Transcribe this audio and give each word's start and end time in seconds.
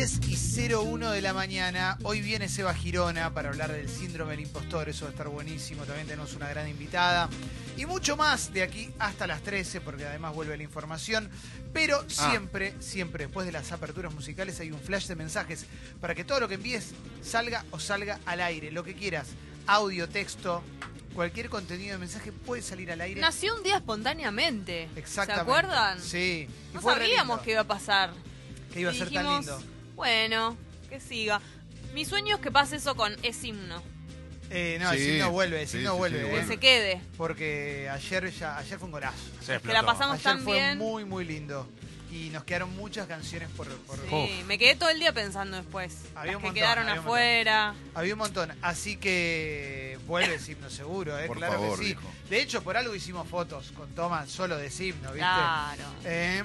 10 0.00 0.20
y 0.28 0.72
01 0.72 1.10
de 1.10 1.20
la 1.20 1.34
mañana. 1.34 1.98
Hoy 2.04 2.22
viene 2.22 2.48
Seba 2.48 2.72
Girona 2.72 3.34
para 3.34 3.50
hablar 3.50 3.70
del 3.70 3.86
síndrome 3.86 4.30
del 4.30 4.40
impostor. 4.40 4.88
Eso 4.88 5.04
va 5.04 5.10
a 5.10 5.12
estar 5.12 5.28
buenísimo. 5.28 5.84
También 5.84 6.06
tenemos 6.06 6.32
una 6.32 6.48
gran 6.48 6.66
invitada. 6.68 7.28
Y 7.76 7.84
mucho 7.84 8.16
más 8.16 8.50
de 8.54 8.62
aquí 8.62 8.90
hasta 8.98 9.26
las 9.26 9.42
13, 9.42 9.82
porque 9.82 10.06
además 10.06 10.34
vuelve 10.34 10.56
la 10.56 10.62
información. 10.62 11.28
Pero 11.74 12.02
siempre, 12.08 12.72
siempre 12.80 13.26
después 13.26 13.44
de 13.44 13.52
las 13.52 13.72
aperturas 13.72 14.14
musicales 14.14 14.58
hay 14.60 14.70
un 14.72 14.80
flash 14.80 15.06
de 15.06 15.16
mensajes 15.16 15.66
para 16.00 16.14
que 16.14 16.24
todo 16.24 16.40
lo 16.40 16.48
que 16.48 16.54
envíes 16.54 16.92
salga 17.20 17.66
o 17.70 17.78
salga 17.78 18.20
al 18.24 18.40
aire. 18.40 18.70
Lo 18.70 18.82
que 18.82 18.94
quieras. 18.94 19.26
Audio, 19.66 20.08
texto, 20.08 20.62
cualquier 21.14 21.50
contenido 21.50 21.92
de 21.92 21.98
mensaje 21.98 22.32
puede 22.32 22.62
salir 22.62 22.90
al 22.90 23.02
aire. 23.02 23.20
Nació 23.20 23.54
un 23.54 23.62
día 23.62 23.76
espontáneamente. 23.76 24.88
Exactamente. 24.96 25.34
¿Se 25.34 25.40
acuerdan? 25.42 26.00
Sí. 26.00 26.48
Y 26.70 26.74
No 26.74 26.80
sabíamos 26.80 27.42
que 27.42 27.50
iba 27.50 27.60
a 27.60 27.66
pasar. 27.66 28.14
que 28.72 28.80
iba 28.80 28.92
a 28.92 28.94
Y 28.94 28.98
ser 28.98 29.10
tan 29.12 29.26
lindo. 29.26 29.62
Bueno, 30.00 30.56
que 30.88 30.98
siga. 30.98 31.42
Mi 31.92 32.06
sueño 32.06 32.36
es 32.36 32.40
que 32.40 32.50
pase 32.50 32.76
eso 32.76 32.96
con 32.96 33.14
Es 33.22 33.44
himno. 33.44 33.82
Eh, 34.48 34.78
no, 34.80 34.88
Sí. 34.92 34.96
el 34.96 35.02
signo 35.04 35.30
vuelve, 35.30 35.60
el 35.60 35.68
Sí, 35.68 35.76
signo 35.76 35.92
sí, 35.92 35.98
vuelve. 35.98 36.18
sí. 36.20 36.24
Que 36.24 36.30
vuelve. 36.30 36.46
se 36.48 36.56
quede. 36.56 37.00
Porque 37.18 37.86
ayer 37.92 38.30
ya, 38.32 38.56
ayer 38.56 38.78
fue 38.78 38.86
un 38.86 38.92
golazo. 38.92 39.18
Se 39.44 39.60
Que 39.60 39.74
la 39.74 39.82
pasamos 39.82 40.14
Ayer 40.14 40.24
tan 40.24 40.40
fue 40.42 40.54
bien. 40.56 40.78
muy, 40.78 41.04
muy 41.04 41.26
lindo. 41.26 41.68
Y 42.10 42.30
nos 42.30 42.44
quedaron 42.44 42.74
muchas 42.76 43.06
canciones 43.08 43.50
por. 43.50 43.68
por- 43.68 43.98
Sí, 44.08 44.42
me 44.46 44.56
quedé 44.56 44.74
todo 44.74 44.88
el 44.88 44.98
día 45.00 45.12
pensando 45.12 45.58
después. 45.58 45.94
Había 46.14 46.32
Las 46.32 46.36
un 46.36 46.40
que 46.40 46.46
montón, 46.46 46.54
quedaron 46.54 46.88
había 46.88 47.00
un 47.02 47.06
afuera. 47.06 47.74
Había 47.94 48.14
un 48.14 48.18
montón. 48.20 48.52
Así 48.62 48.96
que 48.96 49.98
vuelve 50.06 50.38
Signo 50.38 50.70
seguro, 50.70 51.18
¿eh? 51.18 51.26
Por 51.26 51.36
claro 51.36 51.52
favor, 51.60 51.78
que 51.78 51.84
sí. 51.88 51.96
De 52.30 52.40
hecho, 52.40 52.62
por 52.64 52.78
algo 52.78 52.94
hicimos 52.94 53.28
fotos 53.28 53.70
con 53.76 53.90
Tomás 53.94 54.30
solo 54.30 54.56
de 54.56 54.70
Signo, 54.70 55.12
¿viste? 55.12 55.18
Claro. 55.18 55.84
Eh, 56.06 56.42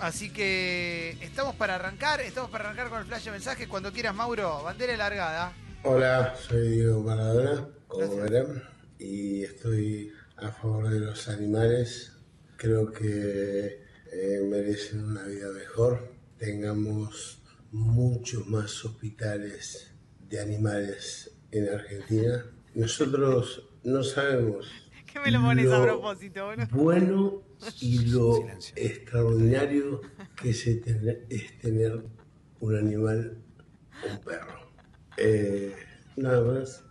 así 0.00 0.30
que 0.30 1.16
estamos 1.20 1.54
para 1.56 1.76
arrancar, 1.76 2.20
estamos 2.20 2.50
para 2.50 2.64
arrancar 2.64 2.88
con 2.88 3.00
el 3.00 3.06
flash 3.06 3.24
de 3.24 3.30
mensajes. 3.30 3.68
Cuando 3.68 3.92
quieras, 3.92 4.14
Mauro, 4.14 4.62
bandera 4.62 4.96
largada. 4.96 5.52
Hola, 5.82 6.34
soy 6.36 6.68
Diego 6.68 7.02
Maradona, 7.02 7.68
como 7.88 8.16
verán, 8.16 8.62
y 8.98 9.44
estoy 9.44 10.12
a 10.36 10.50
favor 10.50 10.88
de 10.90 11.00
los 11.00 11.28
animales. 11.28 12.12
Creo 12.56 12.92
que 12.92 13.82
eh, 14.12 14.40
merecen 14.48 15.04
una 15.04 15.24
vida 15.24 15.50
mejor. 15.52 16.12
Tengamos 16.38 17.42
muchos 17.72 18.46
más 18.46 18.84
hospitales 18.84 19.90
de 20.28 20.40
animales 20.40 21.30
en 21.50 21.68
Argentina. 21.68 22.44
Nosotros 22.74 23.68
no 23.82 24.02
sabemos 24.02 24.66
¿Qué 25.14 25.20
me 25.20 25.30
lo 25.30 25.40
pones 25.42 25.70
a 25.70 25.80
propósito, 25.80 26.46
boludo? 26.46 26.66
bueno 26.72 27.42
y 27.80 27.98
lo 28.06 28.34
Silencio. 28.34 28.74
extraordinario 28.76 30.00
que 30.34 30.50
es 30.50 30.64
tener, 30.82 31.24
es 31.30 31.56
tener 31.60 32.02
un 32.58 32.76
animal, 32.76 33.38
un 34.10 34.18
perro. 34.24 34.72
Eh, 35.16 35.72
nada 36.16 36.42
más, 36.42 36.82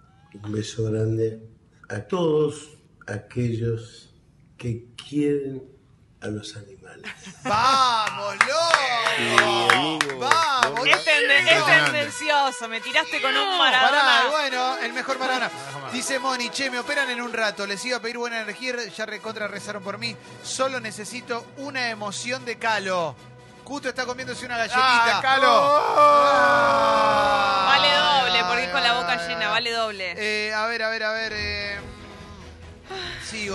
un 0.41 0.53
beso 0.53 0.85
grande 0.85 1.41
a 1.89 1.99
todos 2.07 2.77
aquellos 3.07 4.15
que 4.55 4.87
quieren 4.95 5.63
a 6.23 6.27
los 6.27 6.55
animales. 6.55 7.11
¡Vamos, 7.43 8.35
loco! 8.47 10.19
¡Vamos! 10.19 10.87
Es, 10.87 11.05
tende- 11.05 11.39
es 11.39 11.65
tendencioso, 11.65 12.67
me 12.69 12.79
tiraste 12.81 13.21
con 13.21 13.35
un 13.35 13.57
Pará, 13.57 13.81
Maradona. 13.81 14.29
bueno, 14.31 14.77
el 14.77 14.93
mejor 14.93 15.19
Maradona. 15.19 15.49
Dice 15.91 16.19
Moni, 16.19 16.49
che, 16.49 16.69
me 16.69 16.79
operan 16.79 17.09
en 17.09 17.21
un 17.21 17.33
rato. 17.33 17.65
Les 17.67 17.83
iba 17.85 17.97
a 17.97 17.99
pedir 17.99 18.17
buena 18.17 18.39
energía, 18.41 18.73
ya 18.95 19.05
recontra 19.05 19.47
rezaron 19.47 19.83
por 19.83 19.97
mí. 19.97 20.15
Solo 20.43 20.79
necesito 20.79 21.45
una 21.57 21.89
emoción 21.89 22.45
de 22.45 22.57
calo. 22.57 23.15
Cuto 23.63 23.87
está 23.89 24.05
comiéndose 24.05 24.45
una 24.45 24.57
galletita. 24.57 25.17
¡Ah, 25.17 25.21
Calo! 25.21 25.47
Ah. 25.97 27.65
Vale 27.67 27.89
doble, 27.93 28.43
porque 28.47 28.63
Ay, 28.65 28.71
con 28.73 28.83
la 28.83 28.93
boca 28.93 29.27
llena, 29.27 29.49
vale 29.49 29.71
doble. 29.71 30.13
Eh, 30.17 30.53
a 30.53 30.65
ver, 30.67 30.83
a 30.83 30.89
ver, 30.89 31.03
a 31.03 31.11
ver. 31.13 31.31
eh, 31.33 31.52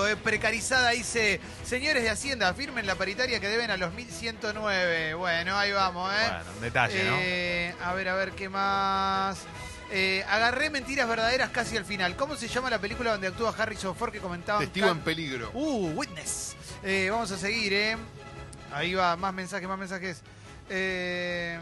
eh, 0.06 0.16
precarizada 0.16 0.90
dice, 0.90 1.40
señores 1.64 2.02
de 2.02 2.10
Hacienda, 2.10 2.52
firmen 2.54 2.86
la 2.86 2.94
paritaria 2.94 3.40
que 3.40 3.48
deben 3.48 3.70
a 3.70 3.76
los 3.76 3.92
1109. 3.94 5.14
Bueno, 5.14 5.56
ahí 5.56 5.72
vamos, 5.72 6.12
¿eh? 6.12 6.26
Bueno, 6.28 6.44
un 6.54 6.60
detalle, 6.60 7.04
¿no? 7.04 7.16
Eh, 7.20 7.74
A 7.82 7.94
ver, 7.94 8.08
a 8.08 8.14
ver, 8.14 8.32
¿qué 8.32 8.48
más? 8.48 9.38
Eh, 9.90 10.22
agarré 10.28 10.68
mentiras 10.68 11.08
verdaderas 11.08 11.50
casi 11.50 11.76
al 11.76 11.84
final. 11.84 12.14
¿Cómo 12.16 12.36
se 12.36 12.46
llama 12.48 12.68
la 12.68 12.78
película 12.78 13.12
donde 13.12 13.26
actúa 13.28 13.54
Harrison 13.56 13.96
Ford 13.96 14.12
que 14.12 14.20
comentaban? 14.20 14.62
Testigo 14.62 14.88
en 14.90 15.00
peligro. 15.00 15.50
Uh, 15.54 15.92
Witness. 15.94 16.56
Eh, 16.82 17.08
vamos 17.10 17.30
a 17.30 17.38
seguir, 17.38 17.72
¿eh? 17.72 17.96
Ahí 18.72 18.92
va, 18.94 19.16
más 19.16 19.32
mensajes, 19.32 19.66
más 19.66 19.78
mensajes. 19.78 20.20
Eh, 20.68 21.58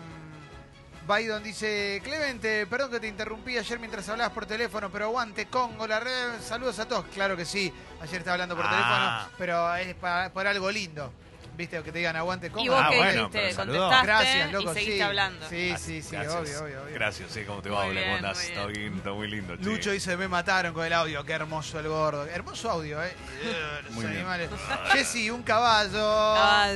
Biden 1.07 1.43
dice, 1.43 2.01
Clemente, 2.03 2.67
perdón 2.67 2.91
que 2.91 3.01
te 3.01 3.07
interrumpí 3.09 3.57
ayer 3.57 3.79
mientras 3.79 4.09
hablabas 4.09 4.33
por 4.33 4.47
teléfono, 4.47 4.91
pero 4.91 5.07
aguante 5.07 5.47
Congo, 5.47 5.87
la 5.87 6.01
red, 6.01 6.41
saludos 6.43 6.79
a 6.79 6.87
todos. 6.89 7.05
Claro 7.15 7.37
que 7.37 7.45
sí, 7.45 7.73
ayer 8.01 8.19
estaba 8.19 8.35
hablando 8.35 8.57
por 8.57 8.65
Ah. 8.67 8.71
teléfono, 8.71 9.35
pero 9.39 9.77
es 9.77 9.95
pa- 9.95 10.31
por 10.31 10.47
algo 10.47 10.71
lindo. 10.71 11.13
¿Viste? 11.57 11.83
Que 11.83 11.91
te 11.91 11.99
digan 12.01 12.15
aguante 12.17 12.51
Congo. 12.51 12.67
Y 12.67 12.69
vos 12.69 12.79
Ah, 12.85 12.91
que 12.91 12.97
bueno, 12.99 13.29
dijiste, 13.31 13.55
contestaste 13.57 14.07
Gracias, 14.07 14.53
loco. 14.53 14.71
y 14.71 14.75
seguiste 14.75 14.95
sí. 14.97 15.01
hablando. 15.01 15.49
Sí, 15.49 15.71
Ah, 15.75 15.79
sí, 15.79 16.03
sí, 16.03 16.11
gracias. 16.13 16.35
obvio, 16.35 16.59
obvio, 16.65 16.83
obvio. 16.83 16.95
Gracias, 16.95 17.31
sí, 17.33 17.45
¿cómo 17.47 17.63
te 17.63 17.71
va? 17.71 17.87
Bien, 17.89 18.05
¿cómo 18.05 18.17
estás? 18.17 18.37
muy 18.37 18.47
Está 18.47 18.67
bien. 18.67 18.95
está 18.99 19.11
muy 19.13 19.29
lindo, 19.31 19.57
che. 19.57 19.63
Lucho 19.63 19.91
dice, 19.91 20.17
me 20.19 20.29
mataron 20.29 20.75
con 20.75 20.85
el 20.85 20.93
audio, 20.93 21.25
qué 21.25 21.33
hermoso 21.33 21.81
el 21.81 21.89
gordo. 21.89 22.27
Hermoso 22.27 22.71
audio, 22.71 23.03
¿eh? 23.03 23.17
Los 23.85 23.93
Muy 23.93 24.05
animales. 24.05 24.51
Jessy, 24.93 25.31
un 25.31 25.43
caballo. 25.43 25.99
Ah, 26.05 26.73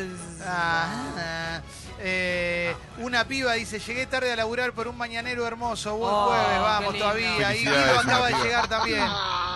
Ah, 0.46 1.60
eh, 2.02 2.74
una 2.98 3.24
piba 3.26 3.52
dice, 3.54 3.78
llegué 3.78 4.06
tarde 4.06 4.32
a 4.32 4.36
laburar 4.36 4.72
por 4.72 4.88
un 4.88 4.96
mañanero 4.96 5.46
hermoso. 5.46 5.96
Buen 5.96 6.12
Oh, 6.12 6.26
jueves, 6.28 6.60
vamos 6.60 6.98
todavía. 6.98 7.54
Y 7.54 7.58
Guido 7.60 8.00
acaba 8.00 8.26
de 8.28 8.34
llegar 8.42 8.68
también. 8.68 9.06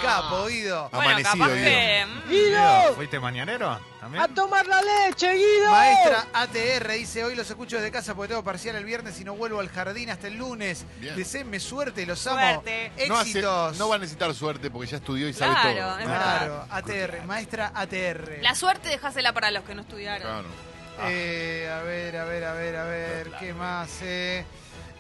Capo, 0.02 0.46
Guido. 0.46 0.88
Bueno, 0.92 1.10
Amanecido, 1.10 1.46
que... 1.48 2.06
mm, 2.06 2.28
Guido, 2.30 2.94
¿Fuiste 2.94 3.18
mañanero? 3.20 3.80
¿También? 4.00 4.34
tomar 4.34 4.66
la 4.66 4.82
leche, 4.82 5.32
Guido! 5.32 5.70
Maestra 5.70 6.26
ATR 6.34 6.90
dice, 6.92 7.24
hoy 7.24 7.34
los 7.34 7.48
escucho 7.48 7.76
desde 7.76 7.90
casa 7.90 8.14
porque 8.14 8.28
tengo 8.28 8.44
parcial 8.44 8.76
el 8.76 8.84
viernes 8.84 9.18
y 9.18 9.24
no 9.24 9.34
vuelvo 9.34 9.60
al 9.60 9.70
jardín 9.70 10.10
hasta 10.10 10.26
el 10.26 10.34
lunes. 10.36 10.84
Bien. 11.00 11.16
Deseenme 11.16 11.58
suerte, 11.58 12.04
los 12.04 12.26
amo. 12.26 12.38
Suerte. 12.38 12.92
No, 13.08 13.16
hace- 13.16 13.30
Éxitos. 13.30 13.78
no 13.78 13.88
va 13.88 13.94
a 13.96 13.98
necesitar 13.98 14.34
suerte 14.34 14.70
porque 14.70 14.90
ya 14.90 14.98
estudió 14.98 15.26
y 15.26 15.32
sabe 15.32 15.54
Claro, 15.54 15.80
todo. 15.88 15.98
es 16.00 16.04
Claro, 16.04 16.66
ATR, 16.70 17.24
maestra 17.26 17.72
ATR. 17.74 18.38
La 18.42 18.54
suerte 18.54 18.90
dejásela 18.90 19.32
para 19.32 19.50
los 19.50 19.64
que 19.64 19.74
no 19.74 19.80
estudiaron. 19.80 20.20
Claro. 20.42 20.73
Eh, 21.02 21.68
a 21.70 21.82
ver, 21.82 22.16
a 22.16 22.24
ver, 22.24 22.44
a 22.44 22.54
ver, 22.54 22.76
a 22.76 22.84
ver, 22.84 23.30
¿qué 23.38 23.52
más? 23.52 23.90
Eh, 24.02 24.44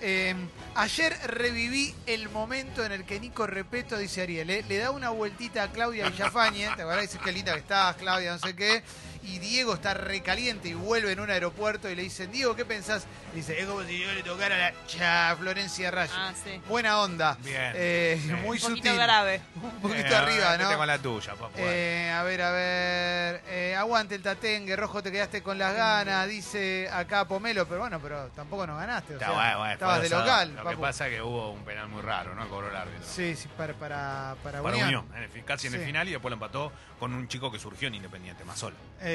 eh, 0.00 0.34
ayer 0.74 1.16
reviví 1.26 1.94
el 2.06 2.28
momento 2.28 2.84
en 2.84 2.92
el 2.92 3.04
que 3.04 3.20
Nico 3.20 3.46
Repeto, 3.46 3.96
dice 3.96 4.22
Ariel, 4.22 4.50
eh, 4.50 4.64
le 4.68 4.78
da 4.78 4.90
una 4.90 5.10
vueltita 5.10 5.62
a 5.62 5.70
Claudia 5.70 6.08
Villafañe, 6.10 6.66
¿te 6.76 6.82
acordás? 6.82 7.02
Dice 7.02 7.18
qué 7.24 7.32
linda 7.32 7.52
que 7.52 7.60
estás, 7.60 7.96
Claudia, 7.96 8.32
no 8.32 8.38
sé 8.38 8.54
qué. 8.54 8.82
Y 9.24 9.38
Diego 9.38 9.74
está 9.74 9.94
recaliente 9.94 10.68
y 10.68 10.74
vuelve 10.74 11.12
en 11.12 11.20
un 11.20 11.30
aeropuerto 11.30 11.88
y 11.88 11.94
le 11.94 12.02
dicen, 12.02 12.30
Diego, 12.30 12.54
¿qué 12.54 12.64
pensás? 12.64 13.06
Dice, 13.34 13.58
es 13.58 13.66
como 13.66 13.82
si 13.84 13.98
yo 13.98 14.12
le 14.12 14.22
tocara 14.22 14.58
la 14.58 14.72
cha 14.86 15.34
Florencia 15.38 15.90
Rayo. 15.90 16.12
Ah, 16.14 16.32
sí. 16.44 16.60
Buena 16.68 17.00
onda. 17.00 17.36
Bien. 17.40 17.72
Eh, 17.74 18.20
Sí. 18.22 18.28
Muy 18.44 18.58
Un 18.58 18.62
poquito 18.62 18.88
sutil. 18.88 18.96
grave. 18.96 19.40
Un 19.62 19.80
poquito 19.80 20.08
Eh, 20.08 20.14
arriba, 20.14 20.50
vete 20.52 20.64
¿no? 20.64 20.76
con 20.76 20.86
la 20.86 20.98
tuya, 20.98 21.32
papá. 21.34 21.50
Eh, 21.56 22.12
a 22.14 22.22
ver, 22.22 22.42
a 22.42 22.50
ver. 22.50 23.42
eh, 23.48 23.74
aguante 23.78 24.14
el 24.14 24.22
tatengue, 24.22 24.76
rojo, 24.76 25.02
te 25.02 25.10
quedaste 25.10 25.42
con 25.42 25.56
las 25.58 25.74
ganas, 25.74 26.28
dice 26.28 26.88
acá 26.92 27.26
Pomelo, 27.26 27.66
pero 27.66 27.80
bueno, 27.80 27.98
pero 28.00 28.28
tampoco 28.36 28.66
nos 28.66 28.78
ganaste. 28.78 29.14
O 29.14 29.16
Está 29.16 29.26
sea, 29.26 29.34
bueno, 29.34 29.58
bueno, 29.58 29.72
estabas 29.72 30.02
de 30.02 30.08
local, 30.10 30.54
Lo 30.62 30.70
que 30.70 30.76
pasa 30.76 31.08
es 31.08 31.14
que 31.14 31.22
hubo 31.22 31.50
un 31.50 31.64
penal 31.64 31.88
muy 31.88 32.02
raro, 32.02 32.34
¿no? 32.34 32.46
Cobró 32.48 32.68
el 32.68 32.76
árbitro. 32.76 33.04
Sí, 33.08 33.34
sí, 33.36 33.48
para, 33.56 33.72
para, 33.74 34.36
para, 34.42 34.60
Para 34.62 34.74
Unión. 34.76 34.88
Unión, 34.88 35.06
en 35.16 35.22
el 35.22 35.44
casi 35.44 35.66
en 35.68 35.74
el 35.74 35.84
final 35.84 36.06
y 36.08 36.12
después 36.12 36.30
lo 36.30 36.34
empató 36.34 36.72
con 36.98 37.12
un 37.14 37.26
chico 37.28 37.50
que 37.50 37.58
surgió 37.58 37.88
en 37.88 37.94
Independiente, 37.94 38.44
más 38.44 38.58
solo. 38.58 38.76
Eh, 39.00 39.13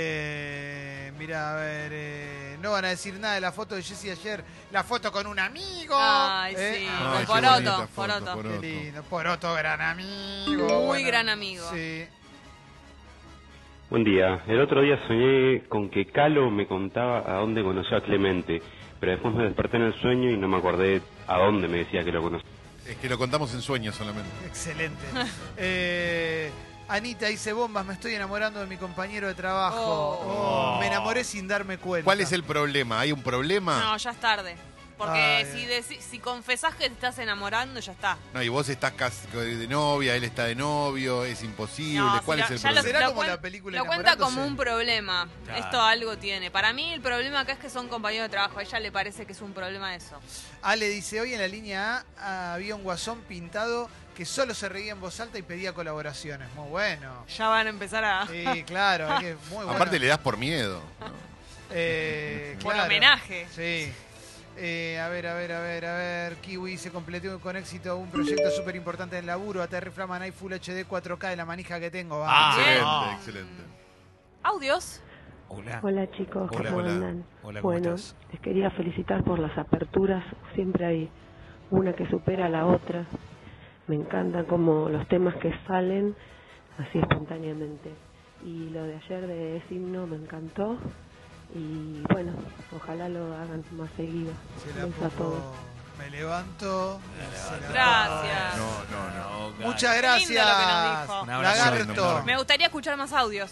mira, 1.18 1.52
a 1.52 1.56
ver, 1.56 1.92
eh, 1.94 2.58
no 2.62 2.72
van 2.72 2.86
a 2.86 2.90
decir 2.90 3.20
nada 3.20 3.36
de 3.36 3.42
la 3.42 3.52
foto 3.52 3.76
de 3.76 3.84
Jessy 3.84 4.10
ayer, 4.10 4.44
la 4.72 4.84
foto 4.84 5.12
con 5.12 5.28
un 5.28 5.40
amigo. 5.40 5.96
Ay, 5.98 6.56
eh, 6.58 6.76
sí. 6.80 6.86
Con 6.86 7.08
Ay, 7.08 7.20
qué 7.20 7.26
Poroto, 7.26 7.54
bonita 7.54 7.88
foto, 7.88 8.36
Poroto. 8.36 8.62
Qué 8.62 8.68
lindo, 8.68 9.04
Poroto, 9.04 9.54
gran 9.54 9.82
amigo. 9.82 10.68
Muy 10.68 10.86
bueno, 10.86 11.08
gran 11.08 11.30
amigo. 11.30 11.64
Sí. 11.74 12.06
Buen 13.90 14.04
día. 14.04 14.44
El 14.48 14.62
otro 14.62 14.82
día 14.82 15.00
soñé 15.08 15.64
con 15.68 15.90
que 15.90 16.06
Calo 16.06 16.52
me 16.52 16.68
contaba 16.68 17.20
a 17.26 17.40
dónde 17.40 17.64
conoció 17.64 17.98
a 17.98 18.02
Clemente, 18.02 18.62
pero 19.00 19.14
después 19.14 19.34
me 19.34 19.44
desperté 19.44 19.78
en 19.78 19.84
el 19.84 20.00
sueño 20.00 20.30
y 20.30 20.38
no 20.38 20.48
me 20.48 20.58
acordé 20.58 21.02
a 21.28 21.40
dónde 21.40 21.68
me 21.68 21.80
decía 21.80 22.04
que 22.04 22.12
lo 22.12 22.22
conocía. 22.22 22.48
Es 22.88 22.98
que 22.98 23.10
lo 23.10 23.18
contamos 23.18 23.54
en 23.54 23.62
sueños 23.62 23.96
solamente. 23.96 24.30
Excelente. 24.46 25.04
Eh, 25.58 26.52
Anita 26.90 27.28
dice, 27.28 27.54
bombas, 27.54 27.86
me 27.86 27.94
estoy 27.94 28.16
enamorando 28.16 28.60
de 28.60 28.66
mi 28.66 28.76
compañero 28.78 29.28
de 29.28 29.36
trabajo. 29.36 29.78
Oh. 29.80 30.76
Oh, 30.76 30.80
me 30.80 30.88
enamoré 30.88 31.24
sin 31.24 31.48
darme 31.48 31.78
cuenta. 31.78 32.04
¿Cuál 32.06 32.20
es 32.22 32.32
el 32.32 32.44
problema? 32.44 33.00
¿Hay 33.00 33.12
un 33.12 33.22
problema? 33.22 33.80
No, 33.80 33.98
ya 33.98 34.10
es 34.12 34.20
tarde. 34.20 34.56
Porque 34.98 35.18
Ay, 35.18 35.46
si, 35.46 35.60
ay. 35.60 35.68
deci- 35.82 36.02
si 36.02 36.20
confesás 36.20 36.76
que 36.76 36.88
te 36.90 36.94
estás 36.94 37.20
enamorando, 37.20 37.80
ya 37.80 37.94
está. 37.94 38.18
No, 38.34 38.42
y 38.44 38.50
vos 38.50 38.68
estás 38.68 38.92
casi 38.94 39.28
de 39.30 39.66
novia, 39.68 40.14
él 40.16 40.26
está 40.26 40.44
de 40.44 40.56
novio, 40.56 41.24
es 41.24 41.42
imposible. 41.44 42.00
No, 42.00 42.22
¿Cuál 42.26 42.40
si 42.40 42.44
es 42.44 42.50
lo- 42.50 42.56
el 42.56 42.62
ya 42.62 42.70
lo- 42.72 42.74
problema? 42.82 42.98
¿Será 42.98 43.08
lo 43.08 43.14
como 43.16 43.24
la 43.24 43.40
película 43.40 43.78
Lo 43.78 43.86
cuenta 43.86 44.18
como 44.18 44.26
Enamorándose? 44.32 44.50
un 44.52 44.58
problema. 44.58 45.30
Claro. 45.46 45.64
Esto 45.64 45.82
algo 45.82 46.18
tiene. 46.18 46.52
Para 46.52 46.74
mí 46.74 46.92
el 46.92 47.00
problema 47.00 47.40
acá 47.42 47.54
es 47.54 47.60
que 47.60 47.70
son 47.70 47.88
compañeros 47.88 48.26
de 48.26 48.30
trabajo. 48.32 48.60
A 48.60 48.64
ella 48.64 48.80
le 48.82 48.92
parece 48.92 49.26
que 49.26 49.32
es 49.32 49.40
un 49.42 49.54
problema 49.54 49.96
eso. 49.96 50.20
Ale 50.64 50.90
dice, 50.90 51.22
hoy 51.22 51.34
en 51.34 51.40
la 51.40 51.48
línea 51.48 52.04
A 52.20 52.56
había 52.56 52.76
un 52.76 52.84
guasón 52.84 53.22
pintado 53.22 53.90
que 54.20 54.26
solo 54.26 54.54
se 54.54 54.68
reía 54.68 54.92
en 54.92 55.00
voz 55.00 55.18
alta 55.22 55.38
y 55.40 55.44
pedía 55.44 55.72
colaboraciones. 55.72 56.54
Muy 56.54 56.68
bueno. 56.68 57.24
Ya 57.38 57.48
van 57.48 57.68
a 57.68 57.70
empezar 57.70 58.04
a... 58.04 58.28
Sí, 58.28 58.64
claro, 58.66 59.14
es 59.14 59.20
que 59.22 59.36
muy 59.50 59.56
bueno. 59.64 59.72
Aparte 59.72 59.98
le 59.98 60.08
das 60.08 60.18
por 60.18 60.36
miedo. 60.36 60.82
Eh, 61.72 62.58
Por 62.62 62.76
homenaje. 62.76 63.48
Sí. 63.56 63.90
Eh, 64.58 65.00
a 65.00 65.08
ver, 65.08 65.26
a 65.26 65.36
ver, 65.36 65.54
a 65.54 65.62
ver, 65.62 65.86
a 65.86 65.96
ver. 65.96 66.36
Kiwi 66.36 66.76
se 66.78 66.92
completó 66.92 67.40
con 67.40 67.56
éxito 67.56 67.96
un 67.96 68.10
proyecto 68.12 68.52
súper 68.52 68.76
importante 68.76 69.18
en 69.18 69.26
laburo. 69.26 69.64
ATR 69.64 69.90
Flaman 69.90 70.22
hay 70.24 70.32
Full 70.34 70.52
HD 70.52 70.86
4K 70.86 71.30
de 71.30 71.36
la 71.38 71.46
manija 71.46 71.80
que 71.80 71.90
tengo. 71.90 72.22
Ah, 72.28 72.56
excelente, 72.58 73.16
excelente. 73.16 73.64
Audios. 74.44 75.00
Hola. 75.48 75.80
Hola 75.82 76.12
chicos, 76.12 76.52
Hola, 76.54 76.70
¿cómo 76.72 76.82
hola. 76.82 76.92
andan? 76.92 77.26
Hola, 77.42 77.62
¿cómo 77.62 77.72
bueno, 77.72 77.96
estás? 77.96 78.16
les 78.34 78.42
quería 78.42 78.70
felicitar 78.72 79.24
por 79.24 79.40
las 79.40 79.58
aperturas, 79.58 80.26
siempre 80.56 80.86
hay 80.86 81.10
una 81.72 81.94
que 81.94 82.06
supera 82.10 82.48
a 82.48 82.50
la 82.50 82.66
otra. 82.66 83.06
Me 83.90 83.96
encantan 83.96 84.46
como 84.46 84.88
los 84.88 85.06
temas 85.08 85.36
que 85.38 85.52
salen 85.68 86.16
así 86.78 87.00
espontáneamente. 87.00 87.92
Y 88.46 88.70
lo 88.70 88.84
de 88.84 88.96
ayer 88.96 89.28
de 89.28 89.58
ese 89.58 89.74
himno 89.76 90.08
me 90.08 90.16
encantó 90.16 90.78
y 91.54 92.02
bueno, 92.14 92.32
ojalá 92.74 93.10
lo 93.10 93.34
hagan 93.36 93.64
más 93.72 93.90
seguido. 93.98 94.32
Se 94.64 94.80
la 94.80 94.86
Besos 94.86 95.02
a 95.04 95.10
todos. 95.18 95.34
pongo. 95.34 95.54
Me 95.98 96.10
levanto. 96.12 97.00
se 97.34 97.62
la 97.62 97.68
Gracias. 97.74 98.58
No, 98.58 98.70
no, 98.92 99.50
no. 99.50 99.66
Muchas 99.68 99.98
gracias. 99.98 100.30
lindo 100.30 100.44
lo 100.46 100.58
que 100.58 100.66
nos 100.66 101.02
dijo. 101.02 101.24
Un 101.24 101.30
abrazo 101.32 101.66
Lagarto. 101.66 101.92
enorme. 101.94 102.26
Me 102.32 102.38
gustaría 102.38 102.66
escuchar 102.68 102.96
más 102.98 103.12
audios. 103.12 103.52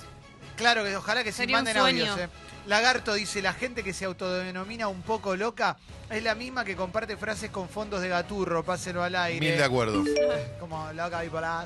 Claro 0.57 0.83
que 0.83 0.95
ojalá 0.95 1.23
que 1.23 1.29
un 1.31 1.51
manden 1.51 1.77
audios. 1.77 2.17
eh. 2.17 2.27
Lagarto 2.65 3.13
dice, 3.13 3.41
la 3.41 3.53
gente 3.53 3.81
que 3.81 3.93
se 3.93 4.03
autodenomina 4.03 4.89
un 4.89 5.01
poco 5.01 5.37
loca 5.37 5.77
es 6.09 6.21
la 6.21 6.35
misma 6.35 6.65
que 6.65 6.75
comparte 6.75 7.15
frases 7.15 7.49
con 7.49 7.69
fondos 7.69 8.01
de 8.01 8.09
gaturro, 8.09 8.63
páselo 8.63 9.03
al 9.03 9.15
aire. 9.15 9.39
Mil 9.39 9.57
de 9.57 9.63
acuerdo. 9.63 10.03
Como 10.59 10.91
loca 10.91 11.21
bipolar. 11.21 11.65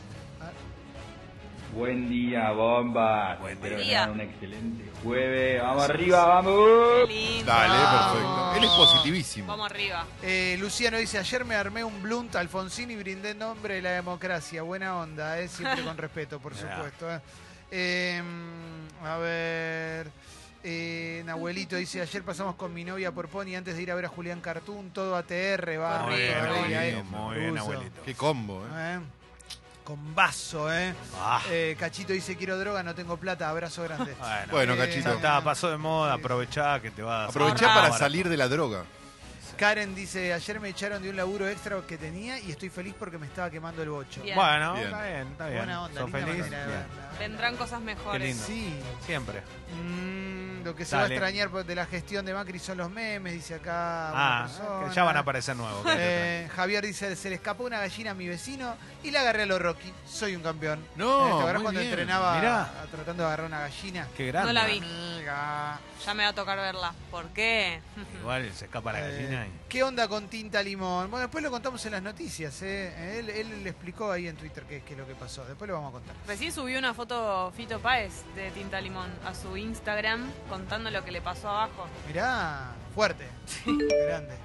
Buen 1.74 2.10
día, 2.10 2.52
bomba. 2.52 3.38
Buen 3.38 3.60
día. 3.62 3.78
tengan 3.78 4.12
un 4.12 4.20
excelente 4.22 4.92
jueves. 5.02 5.62
Vamos 5.62 5.84
arriba, 5.86 6.26
vamos. 6.26 7.08
Lindo. 7.08 7.46
Dale, 7.46 7.74
perfecto. 8.12 8.54
Él 8.58 8.64
es 8.66 8.70
positivísimo. 8.72 9.48
Vamos 9.48 9.72
arriba. 9.72 10.06
Eh, 10.22 10.58
Luciano 10.60 10.98
dice, 10.98 11.18
ayer 11.18 11.46
me 11.46 11.56
armé 11.56 11.82
un 11.86 12.04
blunt 12.04 12.36
Alfonsín 12.36 12.92
y 12.92 12.98
brindé 12.98 13.30
en 13.32 13.40
nombre 13.40 13.76
de 13.76 13.82
la 13.84 13.92
democracia. 13.92 14.62
Buena 14.64 14.98
onda, 14.98 15.40
eh, 15.40 15.48
siempre 15.48 15.82
con 15.86 15.98
respeto, 15.98 16.40
por 16.42 16.54
supuesto. 16.56 17.08
eh. 17.72 18.22
Eh, 19.04 19.08
a 19.08 19.18
ver... 19.18 20.12
Eh, 20.64 21.24
Nahuelito 21.26 21.76
dice, 21.76 22.02
ayer 22.02 22.22
pasamos 22.22 22.54
con 22.54 22.72
mi 22.72 22.84
novia 22.84 23.12
por 23.12 23.28
Pony 23.30 23.56
antes 23.56 23.76
de 23.76 23.82
ir 23.82 23.90
a 23.92 23.96
ver 23.96 24.06
a 24.06 24.10
Julián 24.10 24.42
Cartoon, 24.42 24.92
todo 24.92 25.16
ATR, 25.16 25.80
va. 25.82 26.04
Muy 26.04 26.18
bien, 26.18 26.38
muy 26.48 26.74
eh. 26.74 26.92
bien, 26.92 27.06
muy 27.10 27.36
bien, 27.36 27.52
Uso. 27.54 27.62
abuelito. 27.64 28.02
Qué 28.06 28.14
combo, 28.14 28.64
¿eh? 28.68 28.98
Eh, 28.98 29.00
Con 29.84 30.14
vaso, 30.14 30.72
¿eh? 30.72 30.94
Ah, 31.20 31.42
Eh, 31.50 31.76
Cachito 31.80 32.14
dice, 32.14 32.38
quiero 32.38 32.60
droga, 32.60 32.84
no 32.84 32.94
tengo 32.94 33.18
plata, 33.18 33.50
abrazo 33.50 33.82
grande. 33.82 34.14
bueno, 34.20 34.48
Bueno, 34.52 34.74
Eh, 34.76 34.78
Cachito. 34.78 35.14
está, 35.14 35.44
pasó 35.44 35.72
de 35.72 35.78
moda, 35.78 36.14
aprovechá 36.14 36.80
que 36.80 36.92
te 36.92 37.02
vas. 37.02 37.30
Aprovechá 37.32 37.74
para 37.74 37.92
salir 37.98 38.30
de 38.30 38.38
la 38.38 38.48
droga. 38.48 38.84
Karen 39.58 39.94
dice, 39.96 40.34
ayer 40.34 40.60
me 40.60 40.70
echaron 40.70 41.02
de 41.04 41.10
un 41.10 41.16
laburo 41.16 41.48
extra 41.48 41.80
que 41.88 41.98
tenía 41.98 42.40
y 42.40 42.52
estoy 42.52 42.70
feliz 42.70 42.96
porque 42.98 43.18
me 43.18 43.28
estaba 43.28 43.50
quemando 43.50 43.84
el 43.84 43.90
bocho. 43.90 44.22
Bien. 44.24 44.36
Bueno, 44.36 44.74
Bien. 44.74 44.86
está 44.88 45.06
bien, 45.08 45.28
está 45.28 45.46
bien. 45.48 45.58
Buena 45.60 45.84
onda, 45.84 46.02
¿Sos 46.02 46.12
linda 46.12 46.26
feliz? 46.28 46.42
manera 46.42 46.68
Bien. 46.68 46.86
Vendrán 47.20 47.58
cosas 47.58 47.82
mejores. 47.82 48.22
lindo. 48.22 48.44
Sí. 48.46 48.74
Siempre. 49.06 49.42
Mm, 49.84 50.21
lo 50.64 50.76
que 50.76 50.86
se 50.86 50.96
Dale. 50.96 51.20
va 51.20 51.26
a 51.26 51.30
extrañar 51.30 51.66
de 51.66 51.76
la 51.76 51.86
gestión 51.86 52.26
de 52.26 52.34
Macri 52.34 52.60
son 52.60 52.78
los 52.78 52.90
memes, 52.90 53.34
dice 53.34 53.56
acá. 53.56 54.12
Ah, 54.14 54.86
que 54.88 54.96
ya 54.96 55.04
van 55.04 55.18
a 55.18 55.20
aparecer 55.22 55.56
nuevos. 55.56 55.86
Eh, 55.98 56.50
Javier 56.56 56.86
dice, 56.86 57.16
se 57.16 57.30
le 57.30 57.36
escapó 57.36 57.64
una 57.66 57.80
gallina 57.80 58.12
a 58.12 58.14
mi 58.14 58.28
vecino 58.28 58.76
y 59.04 59.12
la 59.12 59.22
agarré 59.22 59.44
a 59.44 59.46
lo 59.46 59.60
Rocky. 59.60 59.92
Soy 60.08 60.36
un 60.36 60.44
campeón. 60.44 60.86
No, 60.96 61.26
¿Te 61.26 61.32
acuerdas 61.34 61.54
muy 61.56 61.64
cuando 61.64 61.80
bien. 61.82 61.92
entrenaba 61.92 62.36
Mirá. 62.36 62.62
a- 62.64 62.86
tratando 62.92 63.24
de 63.24 63.28
agarrar 63.28 63.46
una 63.48 63.60
gallina? 63.62 64.08
Qué 64.16 64.28
grande. 64.28 64.54
No 64.54 64.60
la 64.60 64.66
vi. 64.68 64.78
Amiga. 64.80 65.80
Ya 66.06 66.14
me 66.16 66.24
va 66.24 66.30
a 66.30 66.34
tocar 66.34 66.58
verla. 66.58 66.94
¿Por 67.12 67.28
qué? 67.30 67.80
Igual 68.20 68.52
se 68.54 68.66
escapa 68.66 68.92
la 68.92 69.02
gallina 69.02 69.46
Eh, 69.46 69.50
y... 69.50 69.70
¿Qué 69.70 69.84
onda 69.84 70.08
con 70.08 70.28
tinta 70.28 70.62
limón? 70.64 71.12
Bueno, 71.12 71.22
después 71.28 71.44
lo 71.44 71.52
contamos 71.52 71.86
en 71.86 71.92
las 71.92 72.02
noticias. 72.02 72.60
¿eh? 72.64 73.20
Él, 73.20 73.30
él 73.30 73.64
le 73.64 73.70
explicó 73.70 74.12
ahí 74.12 74.28
en 74.28 74.36
Twitter 74.36 74.64
qué 74.68 74.82
qué 74.82 74.94
es 74.94 75.00
lo 75.00 75.06
que 75.06 75.14
pasó. 75.14 75.46
Después 75.46 75.68
lo 75.70 75.76
vamos 75.76 75.90
a 75.90 75.94
contar. 75.94 76.16
Recién 76.28 76.52
subió 76.52 76.80
una 76.80 76.94
foto 76.96 77.52
Fito 77.56 77.80
Páez 77.80 78.12
de 78.36 78.50
Tinta 78.52 78.82
Limón 78.82 79.12
a 79.26 79.36
su 79.36 79.56
Instagram 79.56 80.30
contando 80.52 80.92
lo 80.92 81.06
que 81.06 81.14
le 81.14 81.22
pasó 81.22 81.48
abajo. 81.48 81.88
Mirá, 82.06 82.74
fuerte. 82.94 83.26
Grande. 83.66 84.36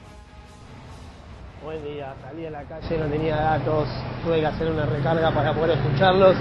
Buen 1.64 1.82
día, 1.82 2.14
salí 2.22 2.46
a 2.46 2.50
la 2.50 2.62
calle, 2.62 2.98
no 2.98 3.06
tenía 3.06 3.34
datos, 3.34 3.88
tuve 4.22 4.38
que 4.38 4.46
hacer 4.46 4.70
una 4.70 4.86
recarga 4.86 5.32
para 5.32 5.52
poder 5.52 5.76
escucharlos 5.76 6.36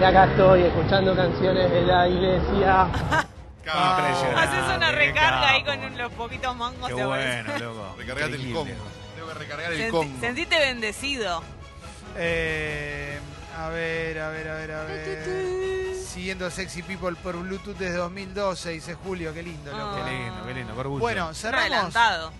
y 0.00 0.04
acá 0.04 0.26
estoy 0.26 0.62
escuchando 0.62 1.16
canciones 1.16 1.68
de 1.68 1.82
la 1.82 2.06
iglesia. 2.06 2.82
Haces 2.84 4.76
una 4.76 4.90
qué 4.90 4.96
recarga 4.96 5.48
ahí 5.48 5.64
con 5.64 5.98
los 5.98 6.12
poquitos 6.12 6.54
mangos. 6.54 6.88
Qué 6.88 6.94
te 6.94 7.04
bueno, 7.04 7.58
loco. 7.58 7.94
Recargate 7.98 8.36
el 8.36 8.52
combo. 8.54 8.74
Tengo 9.16 9.28
que 9.28 9.34
recargar 9.34 9.72
el 9.72 9.90
combo. 9.90 10.20
Sentite 10.20 10.58
bendecido. 10.60 11.42
Eh, 12.16 13.18
a 13.58 13.68
ver, 13.70 14.20
a 14.20 14.28
ver, 14.28 14.48
a 14.48 14.54
ver, 14.54 14.72
a 14.72 14.84
ver. 14.84 15.57
Siguiendo 16.08 16.50
Sexy 16.50 16.82
People 16.82 17.14
por 17.22 17.36
Bluetooth 17.36 17.76
desde 17.76 17.96
2012, 17.98 18.70
dice 18.70 18.94
Julio. 18.94 19.32
Qué 19.34 19.42
lindo, 19.42 19.70
loco. 19.76 19.96
Qué 20.04 20.10
lindo, 20.10 20.46
qué 20.46 20.54
lindo, 20.54 20.74
qué 20.74 20.80
orgullo. 20.80 21.00
Bueno, 21.00 21.34
cerramos. 21.34 21.66
adelantado. 21.70 22.32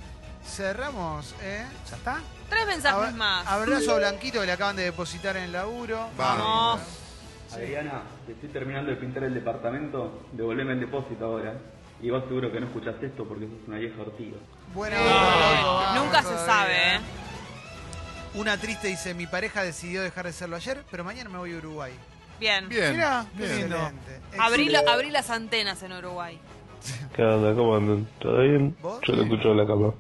Cerramos, 0.47 1.35
¿eh? 1.43 1.67
¿ya 1.91 1.97
está? 1.97 2.21
Tres 2.49 2.67
mensajes 2.67 2.97
Abra- 2.99 3.11
más. 3.13 3.47
Abrazo 3.47 3.93
a 3.93 3.99
Blanquito 3.99 4.41
que 4.41 4.47
le 4.47 4.53
acaban 4.53 4.75
de 4.77 4.85
depositar 4.85 5.37
en 5.37 5.45
el 5.45 5.53
laburo. 5.53 6.09
Vamos. 6.17 6.81
Adriana, 7.53 8.03
te 8.27 8.33
estoy 8.33 8.49
terminando 8.49 8.91
de 8.91 8.97
pintar 8.97 9.25
el 9.25 9.35
departamento. 9.35 10.27
Devolveme 10.33 10.73
el 10.73 10.81
depósito 10.81 11.27
ahora. 11.27 11.55
Y 12.01 12.09
vos 12.11 12.25
seguro 12.27 12.51
que 12.51 12.61
no 12.61 12.67
escuchaste 12.69 13.07
esto 13.07 13.25
porque 13.29 13.45
sos 13.47 13.69
una 13.69 13.77
vieja 13.79 14.01
ortiga. 14.01 14.37
Eh, 14.39 14.97
vamos 15.05 15.95
Nunca 16.05 16.23
se 16.23 16.37
sabe, 16.47 16.95
¿eh? 16.97 17.01
Una 18.35 18.57
triste 18.57 18.89
dice, 18.89 19.13
mi 19.15 19.27
pareja 19.27 19.63
decidió 19.63 20.01
dejar 20.03 20.25
de 20.27 20.33
serlo 20.33 20.57
ayer, 20.57 20.85
pero 20.91 21.05
mañana 21.05 21.29
me 21.29 21.39
voy 21.39 21.55
a 21.55 21.59
Uruguay. 21.59 21.93
Bien. 22.39 22.69
Bien. 22.69 22.93
Mirá, 22.93 23.27
bien. 23.35 23.51
excelente. 23.51 24.21
Abrí, 24.39 24.69
la- 24.69 24.81
abrí 24.93 25.11
las 25.11 25.31
antenas 25.31 25.83
en 25.83 25.93
Uruguay. 25.93 26.39
¿Qué 27.15 27.23
onda? 27.23 27.55
¿Cómo 27.55 27.77
andan? 27.77 28.07
¿Todo 28.21 28.41
bien? 28.41 28.77
¿Vos? 28.81 29.01
Yo 29.07 29.15
lo 29.15 29.23
escucho 29.25 29.51
en 29.51 29.57
la 29.57 29.67
cama. 29.67 29.93